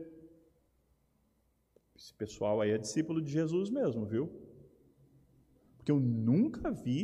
[1.96, 4.30] esse pessoal aí é discípulo de Jesus mesmo, viu?
[5.76, 7.00] Porque eu nunca vi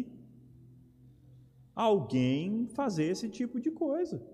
[1.74, 4.24] alguém fazer esse tipo de coisa.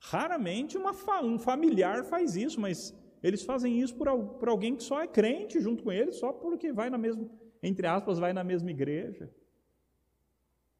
[0.00, 4.08] Raramente um familiar faz isso, mas eles fazem isso por,
[4.40, 7.30] por alguém que só é crente junto com eles, só porque vai na mesma,
[7.62, 9.32] entre aspas, vai na mesma igreja.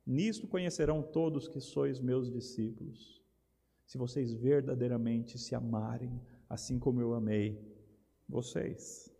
[0.05, 3.22] Nisto conhecerão todos que sois meus discípulos,
[3.93, 6.18] se vocês verdadeiramente se amarem,
[6.49, 7.61] assim como eu amei
[8.26, 9.14] vocês.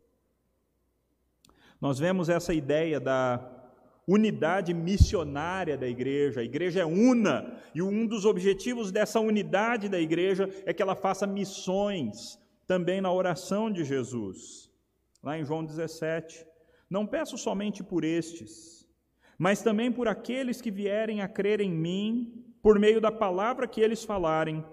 [1.79, 3.71] Nós vemos essa ideia da
[4.09, 6.41] unidade missionária da igreja.
[6.41, 10.97] A igreja é una, e um dos objetivos dessa unidade da igreja é que ela
[10.97, 14.71] faça missões também na oração de Jesus.
[15.23, 16.47] Lá em João 17,
[16.89, 18.89] não peço somente por estes,
[19.37, 23.81] mas também por aqueles que vierem a crer em mim por meio da palavra que
[23.81, 24.65] eles falarem,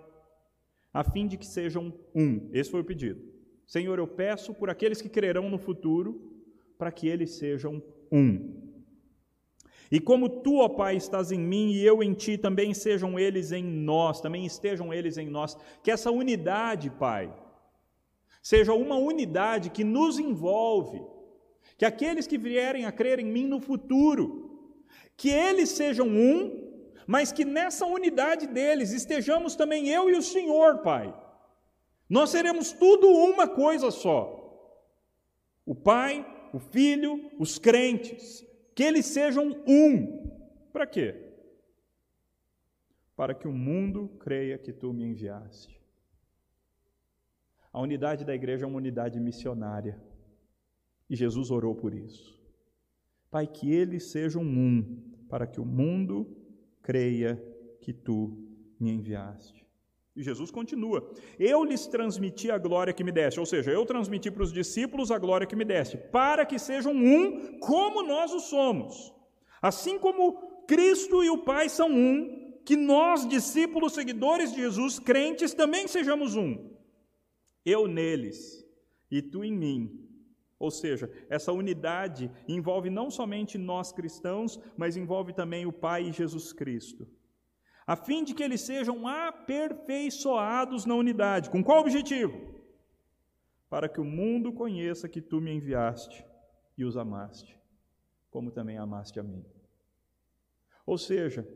[0.94, 2.50] a fim de que sejam um.
[2.54, 3.22] Esse foi o pedido.
[3.66, 6.22] Senhor, eu peço por aqueles que crerão no futuro,
[6.78, 8.70] para que eles sejam um.
[9.92, 13.52] E como tu, ó Pai, estás em mim e eu em ti, também sejam eles
[13.52, 15.58] em nós, também estejam eles em nós.
[15.84, 17.34] Que essa unidade, Pai,
[18.42, 21.02] seja uma unidade que nos envolve.
[21.76, 24.78] Que aqueles que vierem a crer em mim no futuro,
[25.18, 26.69] que eles sejam um,
[27.14, 31.12] mas que nessa unidade deles estejamos também eu e o Senhor, Pai.
[32.08, 34.20] Nós seremos tudo uma coisa só.
[35.66, 38.46] O Pai, o Filho, os crentes,
[38.76, 40.30] que eles sejam um.
[40.72, 41.34] Para quê?
[43.16, 45.82] Para que o mundo creia que tu me enviaste.
[47.74, 50.00] A unidade da igreja é uma unidade missionária.
[51.10, 52.40] E Jesus orou por isso.
[53.32, 56.39] Pai, que eles sejam um, para que o mundo
[56.90, 57.40] creia
[57.82, 58.36] que tu
[58.80, 59.64] me enviaste.
[60.16, 64.32] E Jesus continua: Eu lhes transmiti a glória que me deste, ou seja, eu transmiti
[64.32, 68.40] para os discípulos a glória que me deste, para que sejam um como nós o
[68.40, 69.14] somos.
[69.62, 75.54] Assim como Cristo e o Pai são um, que nós, discípulos, seguidores de Jesus, crentes,
[75.54, 76.72] também sejamos um.
[77.64, 78.66] Eu neles
[79.12, 80.09] e tu em mim.
[80.60, 86.12] Ou seja, essa unidade envolve não somente nós cristãos, mas envolve também o Pai e
[86.12, 87.08] Jesus Cristo
[87.90, 91.50] a fim de que eles sejam aperfeiçoados na unidade.
[91.50, 92.54] Com qual objetivo?
[93.68, 96.24] Para que o mundo conheça que tu me enviaste
[96.78, 97.60] e os amaste,
[98.30, 99.44] como também amaste a mim.
[100.86, 101.48] Ou seja,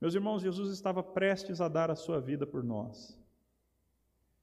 [0.00, 3.16] meus irmãos, Jesus estava prestes a dar a sua vida por nós.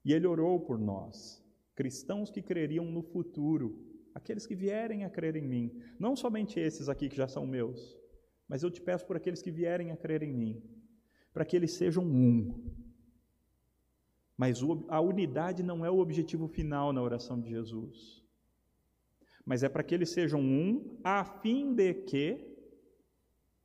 [0.06, 1.43] E ele orou por nós,
[1.76, 6.88] cristãos que creriam no futuro, aqueles que vierem a crer em mim, não somente esses
[6.90, 7.98] aqui que já são meus,
[8.48, 10.64] mas eu te peço por aqueles que vierem a crer em mim,
[11.34, 12.74] para que eles sejam um.
[14.38, 18.24] Mas a unidade não é o objetivo final na oração de Jesus.
[19.46, 22.54] Mas é para que eles sejam um, a fim de que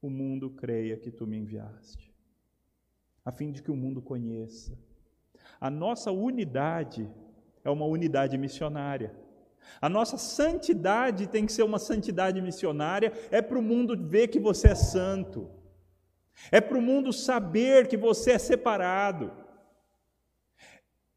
[0.00, 2.12] o mundo creia que tu me enviaste.
[3.24, 4.78] A fim de que o mundo conheça.
[5.60, 7.08] A nossa unidade
[7.68, 9.14] é uma unidade missionária.
[9.80, 14.40] A nossa santidade tem que ser uma santidade missionária, é para o mundo ver que
[14.40, 15.50] você é santo,
[16.50, 19.30] é para o mundo saber que você é separado.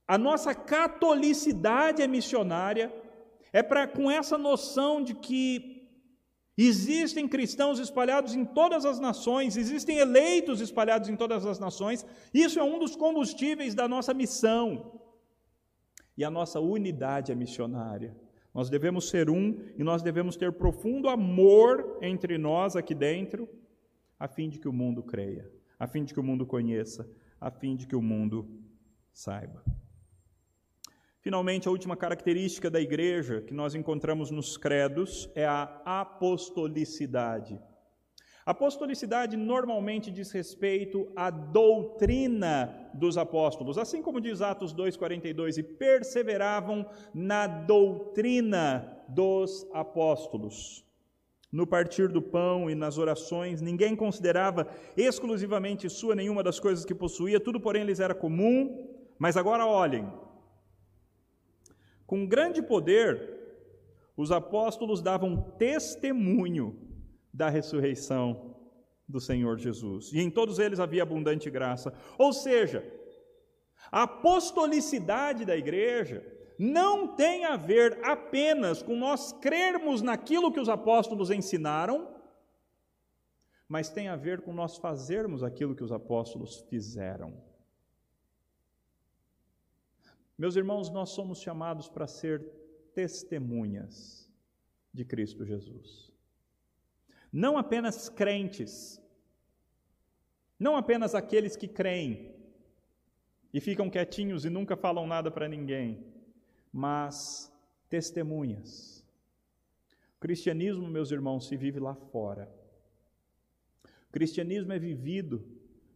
[0.06, 2.94] A nossa catolicidade é missionária,
[3.54, 5.88] é para com essa noção de que
[6.58, 12.60] existem cristãos espalhados em todas as nações, existem eleitos espalhados em todas as nações, isso
[12.60, 15.01] é um dos combustíveis da nossa missão.
[16.18, 18.16] E a nossa unidade é missionária.
[18.54, 23.48] Nós devemos ser um e nós devemos ter profundo amor entre nós aqui dentro,
[24.20, 25.50] a fim de que o mundo creia,
[25.80, 27.10] a fim de que o mundo conheça,
[27.40, 28.48] a fim de que o mundo
[29.14, 29.64] saiba.
[31.22, 37.62] Finalmente, a última característica da igreja que nós encontramos nos credos é a apostolicidade.
[38.46, 46.86] Apostolicidade normalmente diz respeito à doutrina dos apóstolos, assim como diz Atos 2:42 e perseveravam
[47.14, 50.84] na doutrina dos apóstolos.
[51.52, 56.96] No partir do pão e nas orações, ninguém considerava exclusivamente sua nenhuma das coisas que
[56.96, 58.88] possuía, tudo porém lhes era comum.
[59.20, 60.12] Mas agora olhem,
[62.08, 63.40] com grande poder,
[64.18, 66.91] os apóstolos davam testemunho
[67.34, 68.56] da ressurreição
[69.08, 70.12] do Senhor Jesus.
[70.14, 71.94] E em todos eles havia abundante graça.
[72.18, 72.84] Ou seja,
[73.92, 76.26] a apostolicidade da igreja
[76.58, 82.16] não tem a ver apenas com nós crermos naquilo que os apóstolos ensinaram,
[83.68, 87.34] mas tem a ver com nós fazermos aquilo que os apóstolos fizeram.
[90.38, 92.44] Meus irmãos, nós somos chamados para ser
[92.94, 94.30] testemunhas
[94.94, 96.11] de Cristo Jesus.
[97.32, 99.02] Não apenas crentes,
[100.60, 102.36] não apenas aqueles que creem
[103.54, 106.06] e ficam quietinhos e nunca falam nada para ninguém,
[106.72, 107.52] mas
[107.90, 109.06] testemunhas.
[110.18, 112.52] O cristianismo, meus irmãos, se vive lá fora.
[114.12, 115.44] cristianismo é vivido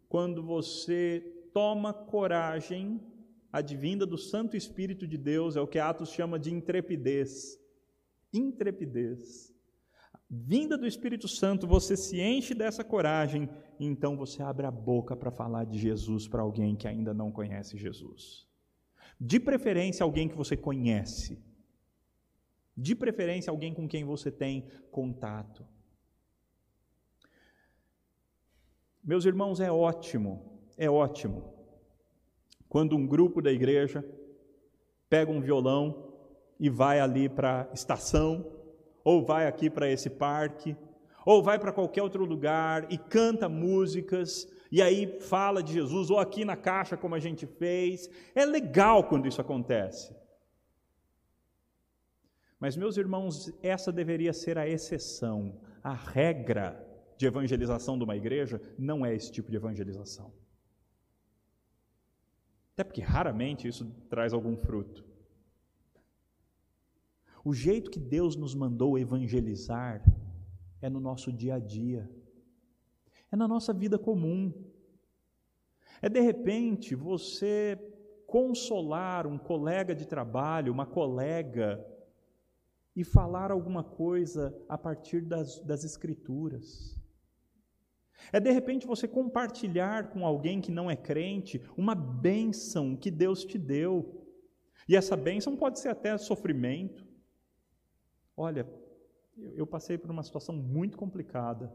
[0.07, 3.01] quando você toma coragem
[3.51, 7.57] advinda do Santo Espírito de Deus, é o que Atos chama de intrepidez.
[8.33, 9.54] Intrepidez.
[10.29, 13.47] Vinda do Espírito Santo, você se enche dessa coragem,
[13.79, 17.77] então você abre a boca para falar de Jesus para alguém que ainda não conhece
[17.77, 18.47] Jesus.
[19.19, 21.41] De preferência, alguém que você conhece.
[22.75, 25.65] De preferência, alguém com quem você tem contato.
[29.03, 31.53] Meus irmãos, é ótimo, é ótimo,
[32.67, 34.03] quando um grupo da igreja
[35.07, 36.11] pega um violão
[36.59, 38.54] e vai ali para a estação,
[39.05, 40.75] ou vai aqui para esse parque,
[41.25, 46.19] ou vai para qualquer outro lugar e canta músicas, e aí fala de Jesus, ou
[46.19, 48.09] aqui na caixa, como a gente fez.
[48.33, 50.13] É legal quando isso acontece.
[52.59, 55.61] Mas, meus irmãos, essa deveria ser a exceção.
[55.83, 56.83] A regra
[57.15, 60.33] de evangelização de uma igreja não é esse tipo de evangelização.
[62.73, 65.05] Até porque raramente isso traz algum fruto.
[67.45, 70.03] O jeito que Deus nos mandou evangelizar
[70.81, 72.09] é no nosso dia a dia,
[73.31, 74.51] é na nossa vida comum.
[76.01, 77.77] É de repente você
[78.25, 81.85] consolar um colega de trabalho, uma colega,
[82.95, 86.99] e falar alguma coisa a partir das, das Escrituras.
[88.33, 93.45] É de repente você compartilhar com alguém que não é crente uma bênção que Deus
[93.45, 94.25] te deu.
[94.89, 97.05] E essa bênção pode ser até sofrimento.
[98.35, 98.67] Olha,
[99.37, 101.71] eu passei por uma situação muito complicada,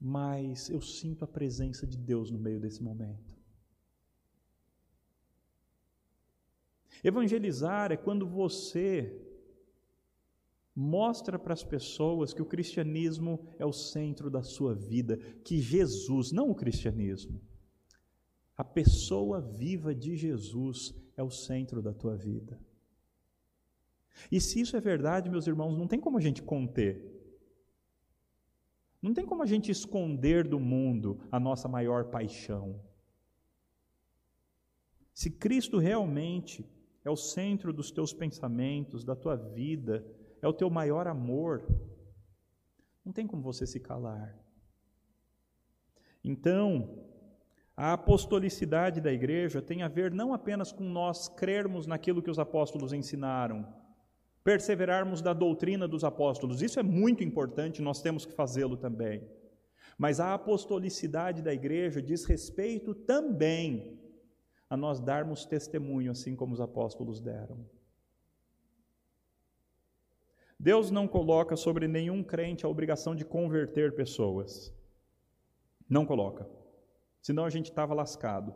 [0.00, 3.36] mas eu sinto a presença de Deus no meio desse momento.
[7.02, 9.24] Evangelizar é quando você
[10.74, 16.30] mostra para as pessoas que o cristianismo é o centro da sua vida, que Jesus,
[16.30, 17.40] não o cristianismo,
[18.56, 22.60] a pessoa viva de Jesus é o centro da tua vida.
[24.30, 27.18] E se isso é verdade, meus irmãos, não tem como a gente conter.
[29.00, 32.80] Não tem como a gente esconder do mundo a nossa maior paixão.
[35.14, 36.64] Se Cristo realmente
[37.04, 40.04] é o centro dos teus pensamentos, da tua vida,
[40.42, 41.64] é o teu maior amor,
[43.04, 44.38] não tem como você se calar.
[46.22, 47.04] Então,
[47.76, 52.38] a apostolicidade da igreja tem a ver não apenas com nós crermos naquilo que os
[52.38, 53.66] apóstolos ensinaram,
[54.48, 59.28] perseverarmos da doutrina dos apóstolos, isso é muito importante, nós temos que fazê-lo também.
[59.98, 64.00] Mas a apostolicidade da igreja diz respeito também
[64.70, 67.62] a nós darmos testemunho, assim como os apóstolos deram.
[70.58, 74.74] Deus não coloca sobre nenhum crente a obrigação de converter pessoas.
[75.86, 76.48] Não coloca.
[77.20, 78.54] Senão a gente estava lascado.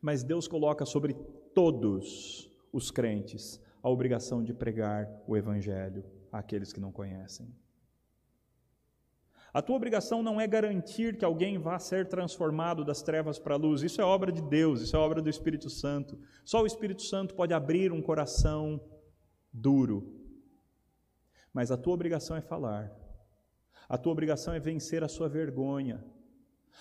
[0.00, 1.12] Mas Deus coloca sobre
[1.52, 7.54] todos os crentes a obrigação de pregar o Evangelho àqueles que não conhecem.
[9.52, 13.58] A tua obrigação não é garantir que alguém vá ser transformado das trevas para a
[13.58, 16.18] luz, isso é obra de Deus, isso é obra do Espírito Santo.
[16.44, 18.80] Só o Espírito Santo pode abrir um coração
[19.52, 20.14] duro.
[21.52, 22.92] Mas a tua obrigação é falar.
[23.88, 26.04] A tua obrigação é vencer a sua vergonha.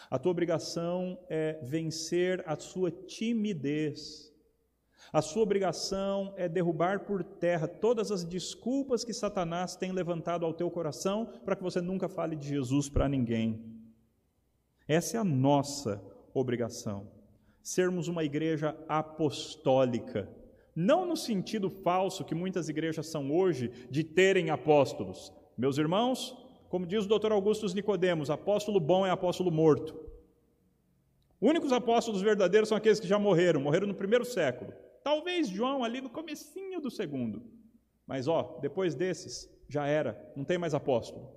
[0.09, 4.31] A tua obrigação é vencer a sua timidez.
[5.11, 10.53] A sua obrigação é derrubar por terra todas as desculpas que Satanás tem levantado ao
[10.53, 13.63] teu coração para que você nunca fale de Jesus para ninguém.
[14.87, 16.01] Essa é a nossa
[16.33, 17.07] obrigação.
[17.61, 20.29] Sermos uma igreja apostólica
[20.77, 25.33] não no sentido falso que muitas igrejas são hoje de terem apóstolos.
[25.57, 26.37] Meus irmãos,
[26.69, 27.31] como diz o Dr.
[27.31, 29.99] Augustus Nicodemos, apóstolo bom é apóstolo morto.
[31.41, 34.71] Únicos apóstolos verdadeiros são aqueles que já morreram, morreram no primeiro século.
[35.07, 37.41] Talvez João ali no comecinho do segundo.
[38.05, 41.31] Mas ó, depois desses já era, não tem mais apóstolo.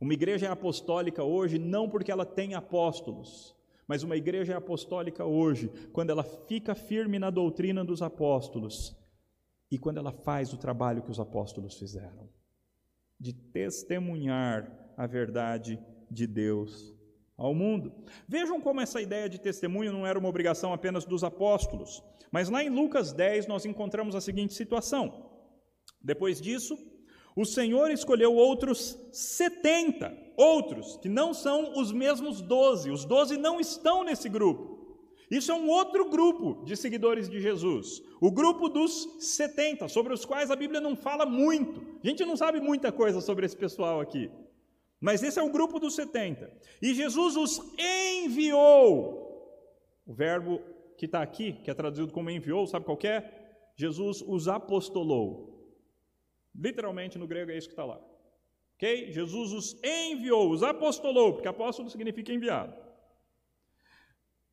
[0.00, 3.54] Uma igreja é apostólica hoje não porque ela tem apóstolos,
[3.86, 8.96] mas uma igreja é apostólica hoje, quando ela fica firme na doutrina dos apóstolos
[9.70, 12.30] e quando ela faz o trabalho que os apóstolos fizeram
[13.20, 15.78] de testemunhar a verdade
[16.10, 16.97] de Deus
[17.38, 17.92] ao mundo.
[18.26, 22.62] Vejam como essa ideia de testemunho não era uma obrigação apenas dos apóstolos, mas lá
[22.62, 25.30] em Lucas 10 nós encontramos a seguinte situação.
[26.02, 26.76] Depois disso,
[27.36, 33.60] o Senhor escolheu outros 70, outros que não são os mesmos doze, os doze não
[33.60, 34.76] estão nesse grupo.
[35.30, 40.24] Isso é um outro grupo de seguidores de Jesus, o grupo dos 70, sobre os
[40.24, 41.86] quais a Bíblia não fala muito.
[42.02, 44.30] A gente não sabe muita coisa sobre esse pessoal aqui.
[45.00, 46.50] Mas esse é o grupo dos 70.
[46.82, 49.26] E Jesus os enviou.
[50.06, 50.60] O verbo
[50.96, 53.30] que está aqui, que é traduzido como enviou, sabe qual é?
[53.76, 55.48] Jesus os apostolou.
[56.54, 58.00] Literalmente no grego é isso que está lá.
[58.74, 59.12] Ok?
[59.12, 62.87] Jesus os enviou, os apostolou, porque apóstolo significa enviado.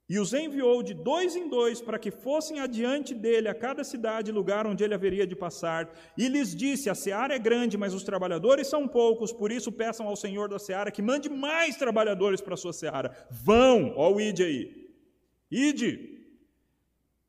[0.07, 4.29] E os enviou de dois em dois para que fossem adiante dele a cada cidade
[4.29, 5.91] e lugar onde ele haveria de passar.
[6.15, 10.07] E lhes disse: A seara é grande, mas os trabalhadores são poucos, por isso peçam
[10.07, 13.11] ao Senhor da seara que mande mais trabalhadores para a sua seara.
[13.31, 14.91] Vão, ó o ide aí.
[15.49, 16.15] Ide.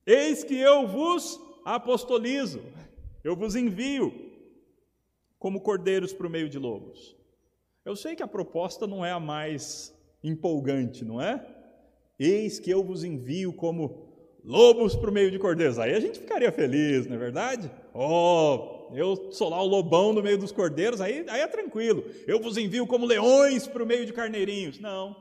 [0.07, 2.62] Eis que eu vos apostolizo,
[3.24, 4.14] eu vos envio
[5.39, 7.16] como cordeiros para o meio de lobos.
[7.85, 11.55] Eu sei que a proposta não é a mais empolgante, não é?
[12.19, 14.07] Eis que eu vos envio como
[14.47, 15.79] lobos para o meio de cordeiros.
[15.79, 17.71] Aí a gente ficaria feliz, não é verdade?
[17.93, 22.05] Oh, eu sou lá o lobão no meio dos cordeiros, aí, aí é tranquilo.
[22.27, 24.79] Eu vos envio como leões para o meio de carneirinhos.
[24.79, 25.17] Não,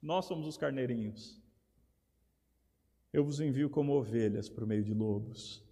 [0.00, 1.42] nós somos os carneirinhos.
[3.12, 5.62] Eu vos envio como ovelhas para o meio de lobos.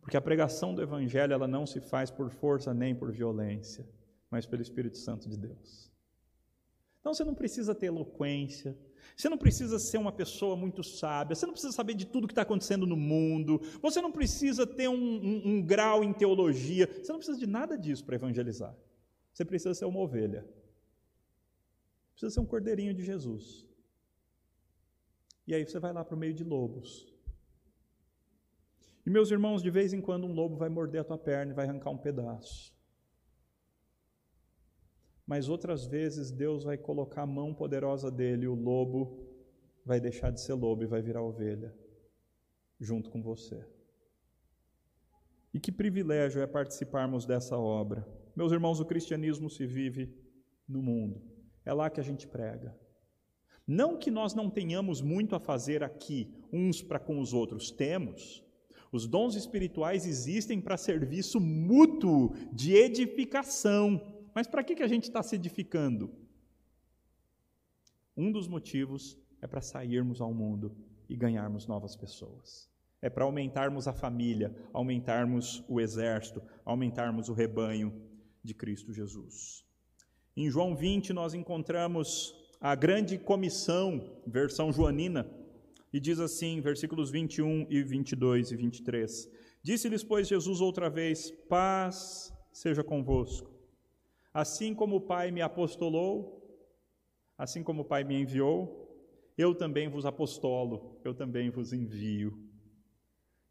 [0.00, 3.84] Porque a pregação do Evangelho ela não se faz por força nem por violência,
[4.30, 5.90] mas pelo Espírito Santo de Deus.
[7.06, 8.76] Então você não precisa ter eloquência,
[9.16, 12.32] você não precisa ser uma pessoa muito sábia, você não precisa saber de tudo que
[12.32, 17.12] está acontecendo no mundo, você não precisa ter um, um, um grau em teologia, você
[17.12, 18.76] não precisa de nada disso para evangelizar.
[19.32, 20.44] Você precisa ser uma ovelha,
[22.10, 23.64] precisa ser um cordeirinho de Jesus.
[25.46, 27.06] E aí você vai lá para o meio de lobos.
[29.06, 31.54] E meus irmãos, de vez em quando um lobo vai morder a tua perna e
[31.54, 32.75] vai arrancar um pedaço
[35.26, 39.26] mas outras vezes Deus vai colocar a mão poderosa dele o lobo
[39.84, 41.74] vai deixar de ser lobo e vai virar ovelha,
[42.80, 43.64] junto com você.
[45.54, 48.06] E que privilégio é participarmos dessa obra.
[48.34, 50.12] Meus irmãos, o cristianismo se vive
[50.68, 51.22] no mundo,
[51.64, 52.76] é lá que a gente prega.
[53.66, 58.44] Não que nós não tenhamos muito a fazer aqui, uns para com os outros, temos.
[58.92, 65.04] Os dons espirituais existem para serviço mútuo de edificação mas para que, que a gente
[65.04, 66.14] está se edificando?
[68.14, 70.76] Um dos motivos é para sairmos ao mundo
[71.08, 72.68] e ganharmos novas pessoas.
[73.00, 77.90] É para aumentarmos a família, aumentarmos o exército, aumentarmos o rebanho
[78.44, 79.64] de Cristo Jesus.
[80.36, 85.26] Em João 20, nós encontramos a grande comissão, versão joanina,
[85.90, 89.30] e diz assim, versículos 21 e 22 e 23:
[89.62, 93.55] Disse-lhes, pois, Jesus outra vez: Paz seja convosco.
[94.36, 96.46] Assim como o Pai me apostolou,
[97.38, 98.86] assim como o Pai me enviou,
[99.38, 102.38] eu também vos apostolo, eu também vos envio.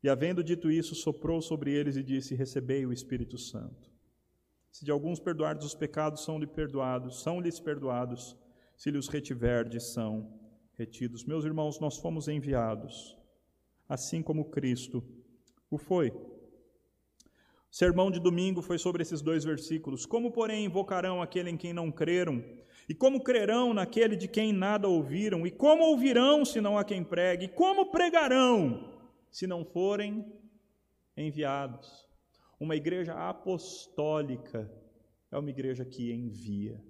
[0.03, 3.91] E havendo dito isso, soprou sobre eles e disse: Recebei o Espírito Santo.
[4.69, 8.37] Se de alguns perdoardes os pecados, são-lhes perdoados, são-lhes perdoados,
[8.77, 10.39] se lhes retiverdes, são
[10.77, 11.25] retidos.
[11.25, 13.17] Meus irmãos, nós fomos enviados,
[13.89, 15.03] assim como Cristo
[15.67, 16.13] o foi.
[17.75, 20.05] Sermão de domingo foi sobre esses dois versículos.
[20.05, 22.41] Como, porém, invocarão aquele em quem não creram?
[22.87, 25.45] E como crerão naquele de quem nada ouviram?
[25.45, 27.43] E como ouvirão se não há quem pregue?
[27.43, 28.97] E como pregarão
[29.29, 30.25] se não forem
[31.17, 32.07] enviados?
[32.57, 34.71] Uma igreja apostólica
[35.29, 36.81] é uma igreja que envia.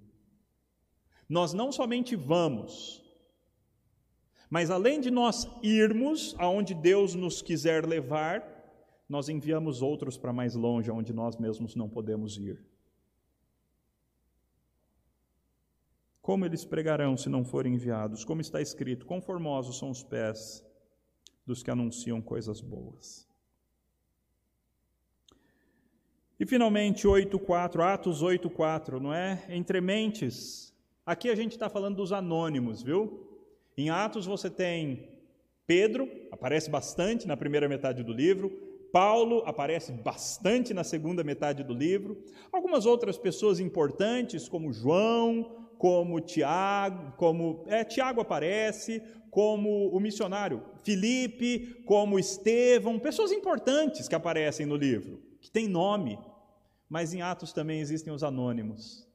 [1.28, 3.02] Nós não somente vamos,
[4.48, 8.55] mas além de nós irmos aonde Deus nos quiser levar,
[9.08, 12.60] nós enviamos outros para mais longe, onde nós mesmos não podemos ir.
[16.20, 18.24] Como eles pregarão se não forem enviados?
[18.24, 20.64] Como está escrito: conformosos são os pés
[21.46, 23.28] dos que anunciam coisas boas.
[26.38, 29.46] E finalmente, 8.4, Atos 8.4, não é?
[29.48, 30.74] Entre mentes.
[31.04, 33.24] Aqui a gente está falando dos anônimos, viu?
[33.76, 35.08] Em Atos você tem
[35.66, 41.74] Pedro, aparece bastante na primeira metade do livro, Paulo aparece bastante na segunda metade do
[41.74, 42.22] livro.
[42.52, 50.62] Algumas outras pessoas importantes, como João, como Tiago, como é, Tiago aparece, como o missionário
[50.82, 56.18] Filipe, como Estevão, pessoas importantes que aparecem no livro, que têm nome.
[56.88, 59.06] Mas em Atos também existem os anônimos.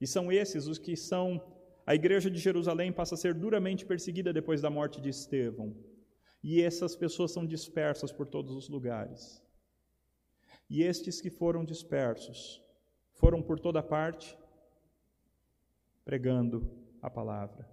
[0.00, 1.40] E são esses os que são.
[1.86, 5.74] A igreja de Jerusalém passa a ser duramente perseguida depois da morte de Estevão.
[6.42, 9.42] E essas pessoas são dispersas por todos os lugares.
[10.70, 12.62] E estes que foram dispersos
[13.14, 14.38] foram por toda parte
[16.04, 16.70] pregando
[17.02, 17.68] a palavra.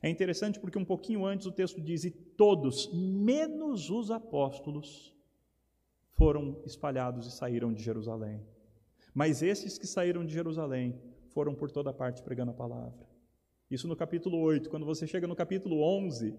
[0.00, 5.14] É interessante porque um pouquinho antes o texto diz: E todos, menos os apóstolos,
[6.12, 8.44] foram espalhados e saíram de Jerusalém.
[9.14, 13.06] Mas esses que saíram de Jerusalém foram por toda parte pregando a palavra.
[13.70, 14.68] Isso no capítulo 8.
[14.68, 16.38] Quando você chega no capítulo 11,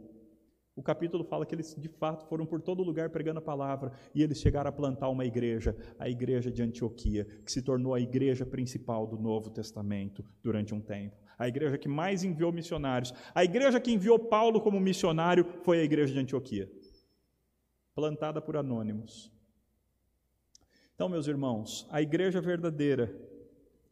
[0.76, 4.24] o capítulo fala que eles de fato foram por todo lugar pregando a palavra e
[4.24, 8.46] eles chegaram a plantar uma igreja, a igreja de Antioquia, que se tornou a igreja
[8.46, 11.16] principal do Novo Testamento durante um tempo.
[11.38, 13.14] A igreja que mais enviou missionários.
[13.36, 16.72] A igreja que enviou Paulo como missionário foi a igreja de Antioquia,
[17.94, 19.32] plantada por anônimos.
[20.96, 23.16] Então, meus irmãos, a igreja verdadeira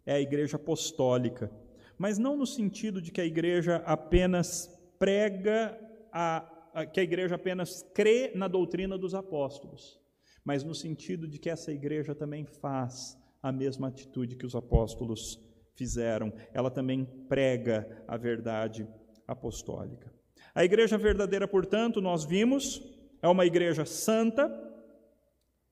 [0.04, 1.52] é a igreja apostólica,
[1.96, 4.68] mas não no sentido de que a igreja apenas
[4.98, 5.80] prega
[6.12, 6.61] a
[6.92, 10.00] que a igreja apenas crê na doutrina dos apóstolos,
[10.44, 15.40] mas no sentido de que essa igreja também faz a mesma atitude que os apóstolos
[15.76, 16.32] fizeram.
[16.54, 18.88] Ela também prega a verdade
[19.28, 20.14] apostólica.
[20.54, 22.82] A igreja verdadeira, portanto, nós vimos,
[23.22, 24.50] é uma igreja santa,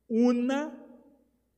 [0.10, 0.74] una,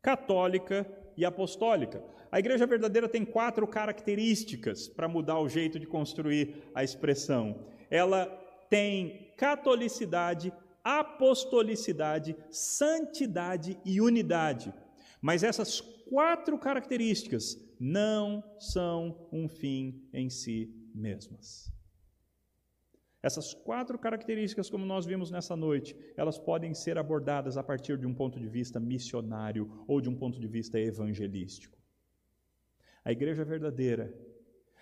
[0.01, 0.85] católica
[1.15, 2.03] e apostólica.
[2.31, 7.67] A igreja verdadeira tem quatro características para mudar o jeito de construir a expressão.
[7.89, 8.25] Ela
[8.69, 14.71] tem catolicidade, apostolicidade, santidade e unidade.
[15.19, 21.73] Mas essas quatro características não são um fim em si mesmas.
[23.23, 28.05] Essas quatro características, como nós vimos nessa noite, elas podem ser abordadas a partir de
[28.05, 31.79] um ponto de vista missionário ou de um ponto de vista evangelístico.
[33.03, 34.15] A igreja verdadeira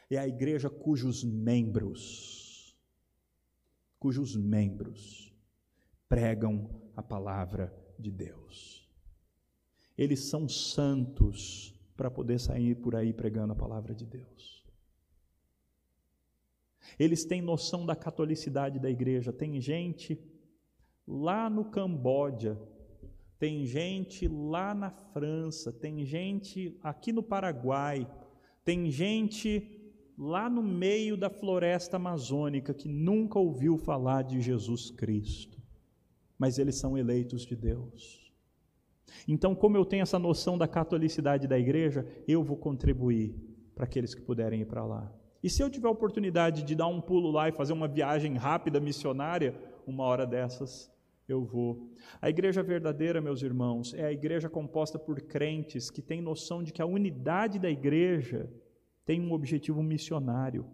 [0.10, 2.39] é a igreja cujos membros
[4.00, 5.34] cujos membros
[6.08, 8.90] pregam a palavra de Deus.
[9.98, 14.66] Eles são santos para poder sair por aí pregando a palavra de Deus.
[16.98, 19.34] Eles têm noção da catolicidade da igreja.
[19.34, 20.18] Tem gente
[21.06, 22.58] lá no Camboja,
[23.38, 28.10] tem gente lá na França, tem gente aqui no Paraguai,
[28.64, 29.79] tem gente
[30.20, 35.58] lá no meio da floresta amazônica que nunca ouviu falar de Jesus Cristo,
[36.38, 38.30] mas eles são eleitos de Deus.
[39.26, 43.34] Então, como eu tenho essa noção da catolicidade da igreja, eu vou contribuir
[43.74, 45.10] para aqueles que puderem ir para lá.
[45.42, 48.36] E se eu tiver a oportunidade de dar um pulo lá e fazer uma viagem
[48.36, 49.56] rápida missionária,
[49.88, 50.92] uma hora dessas
[51.30, 51.90] eu vou.
[52.22, 56.74] A igreja verdadeira, meus irmãos, é a igreja composta por crentes que têm noção de
[56.74, 58.50] que a unidade da igreja
[59.10, 60.68] tem um objetivo missionário.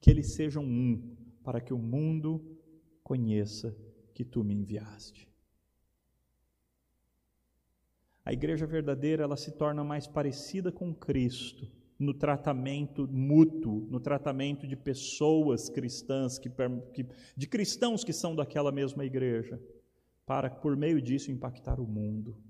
[0.00, 2.58] Que eles sejam um, para que o mundo
[3.02, 3.76] conheça
[4.14, 5.28] que tu me enviaste.
[8.24, 14.66] A igreja verdadeira, ela se torna mais parecida com Cristo no tratamento mútuo, no tratamento
[14.66, 16.50] de pessoas cristãs, que,
[17.36, 19.60] de cristãos que são daquela mesma igreja,
[20.24, 22.42] para, por meio disso, impactar o mundo.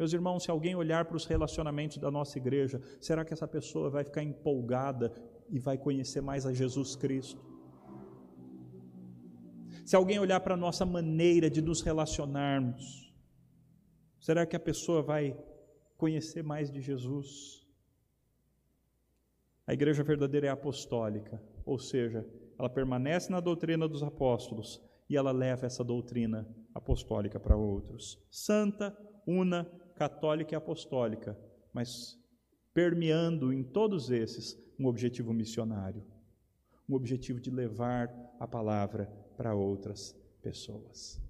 [0.00, 3.90] Meus irmãos, se alguém olhar para os relacionamentos da nossa igreja, será que essa pessoa
[3.90, 5.12] vai ficar empolgada
[5.50, 7.44] e vai conhecer mais a Jesus Cristo?
[9.84, 13.14] Se alguém olhar para a nossa maneira de nos relacionarmos,
[14.18, 15.38] será que a pessoa vai
[15.98, 17.68] conhecer mais de Jesus?
[19.66, 22.26] A igreja verdadeira é apostólica, ou seja,
[22.58, 24.80] ela permanece na doutrina dos apóstolos
[25.10, 28.18] e ela leva essa doutrina apostólica para outros.
[28.30, 28.96] Santa,
[29.26, 29.70] una
[30.00, 31.38] católica e apostólica,
[31.74, 32.18] mas
[32.72, 36.02] permeando em todos esses um objetivo missionário,
[36.88, 41.20] um objetivo de levar a palavra para outras pessoas.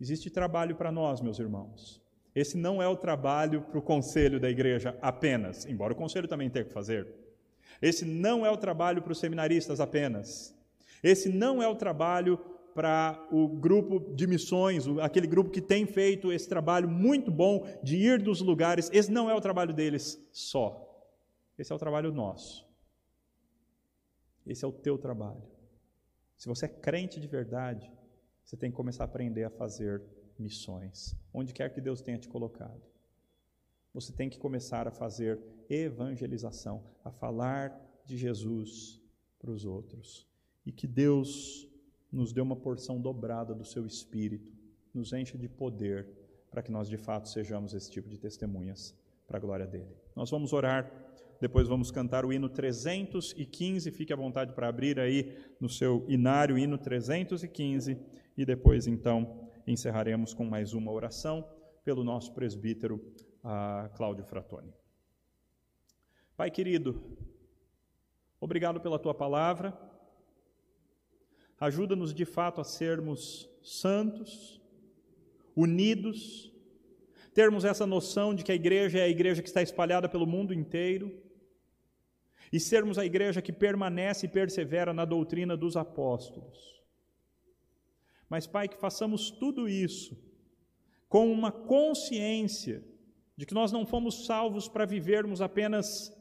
[0.00, 2.00] Existe trabalho para nós, meus irmãos.
[2.32, 6.48] Esse não é o trabalho para o conselho da igreja apenas, embora o conselho também
[6.48, 7.08] tenha que fazer.
[7.82, 10.54] Esse não é o trabalho para os seminaristas apenas.
[11.02, 12.38] Esse não é o trabalho
[12.80, 17.94] para o grupo de missões, aquele grupo que tem feito esse trabalho muito bom de
[17.98, 18.88] ir dos lugares.
[18.90, 20.88] Esse não é o trabalho deles só.
[21.58, 22.66] Esse é o trabalho nosso.
[24.46, 25.42] Esse é o teu trabalho.
[26.38, 27.92] Se você é crente de verdade,
[28.42, 30.02] você tem que começar a aprender a fazer
[30.38, 32.80] missões, onde quer que Deus tenha te colocado.
[33.92, 39.02] Você tem que começar a fazer evangelização, a falar de Jesus
[39.38, 40.26] para os outros.
[40.64, 41.69] E que Deus
[42.12, 44.52] nos dê uma porção dobrada do seu espírito,
[44.92, 46.08] nos encha de poder,
[46.50, 48.94] para que nós de fato sejamos esse tipo de testemunhas
[49.26, 49.94] para a glória dele.
[50.16, 50.90] Nós vamos orar,
[51.40, 56.58] depois vamos cantar o hino 315, fique à vontade para abrir aí no seu inário,
[56.58, 57.96] hino 315,
[58.36, 61.48] e depois então encerraremos com mais uma oração
[61.84, 63.00] pelo nosso presbítero
[63.94, 64.72] Cláudio Fratoni.
[66.36, 67.00] Pai querido,
[68.40, 69.78] Obrigado pela tua palavra.
[71.60, 74.58] Ajuda-nos de fato a sermos santos,
[75.54, 76.50] unidos,
[77.34, 80.54] termos essa noção de que a igreja é a igreja que está espalhada pelo mundo
[80.54, 81.22] inteiro
[82.50, 86.80] e sermos a igreja que permanece e persevera na doutrina dos apóstolos.
[88.28, 90.16] Mas, Pai, que façamos tudo isso
[91.08, 92.82] com uma consciência
[93.36, 96.16] de que nós não fomos salvos para vivermos apenas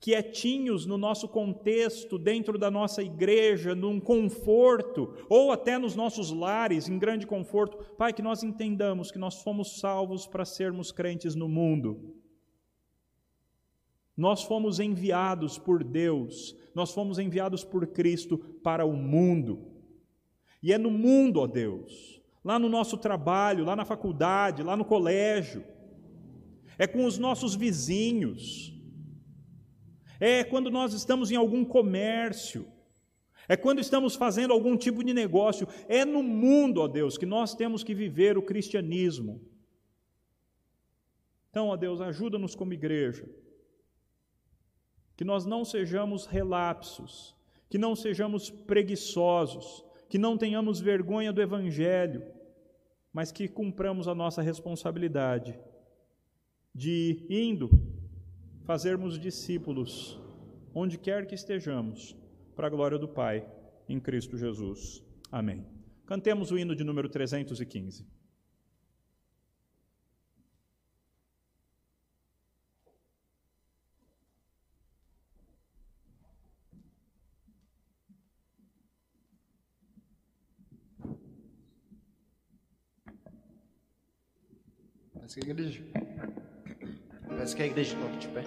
[0.00, 6.88] quietinhos no nosso contexto, dentro da nossa igreja, num conforto, ou até nos nossos lares,
[6.88, 7.78] em grande conforto.
[7.96, 12.14] Pai, que nós entendamos que nós fomos salvos para sermos crentes no mundo.
[14.16, 19.68] Nós fomos enviados por Deus, nós fomos enviados por Cristo para o mundo.
[20.62, 24.84] E é no mundo, ó Deus, lá no nosso trabalho, lá na faculdade, lá no
[24.84, 25.64] colégio,
[26.76, 28.72] é com os nossos vizinhos,
[30.20, 32.66] é quando nós estamos em algum comércio,
[33.48, 37.54] é quando estamos fazendo algum tipo de negócio, é no mundo, ó Deus, que nós
[37.54, 39.40] temos que viver o cristianismo.
[41.50, 43.28] Então, ó Deus, ajuda-nos como igreja,
[45.16, 47.34] que nós não sejamos relapsos,
[47.70, 52.22] que não sejamos preguiçosos, que não tenhamos vergonha do Evangelho,
[53.12, 55.58] mas que cumpramos a nossa responsabilidade
[56.74, 57.68] de indo
[58.68, 60.20] fazermos discípulos
[60.74, 62.14] onde quer que estejamos,
[62.54, 63.48] para a glória do Pai,
[63.88, 65.02] em Cristo Jesus.
[65.32, 65.64] Amém.
[66.04, 68.06] Cantemos o hino de número 315.
[85.14, 86.27] Parece que a igreja.
[87.38, 88.42] Parece que a igreja aqui de pé.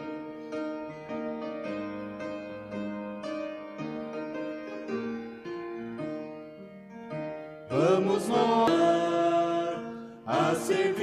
[7.69, 9.79] Vamos nós
[10.25, 10.99] a servir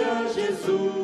[0.00, 0.97] a Jesus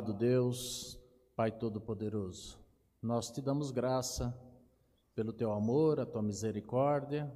[0.00, 0.98] amado Deus,
[1.36, 2.58] Pai Todo-Poderoso,
[3.02, 4.34] nós te damos graça
[5.14, 7.30] pelo teu amor, a tua misericórdia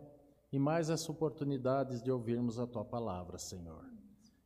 [0.50, 3.84] e mais essa oportunidade de ouvirmos a tua palavra, Senhor.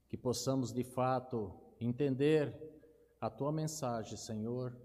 [0.08, 2.52] Que possamos de fato entender
[3.20, 4.76] a tua mensagem, Senhor,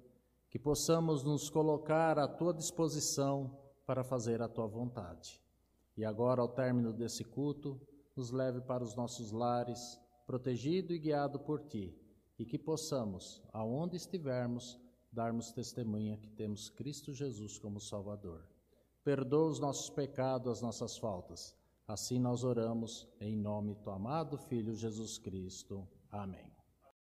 [0.47, 5.41] que possamos nos colocar à tua disposição para fazer a tua vontade.
[5.97, 7.81] E agora, ao término desse culto,
[8.15, 12.02] nos leve para os nossos lares, protegido e guiado por ti
[12.37, 14.79] e que possamos, aonde estivermos,
[15.11, 18.47] darmos testemunha que temos Cristo Jesus como Salvador.
[19.03, 21.55] Perdoa os nossos pecados, as nossas faltas.
[21.87, 25.87] Assim nós oramos em nome do amado Filho Jesus Cristo.
[26.09, 26.52] Amém.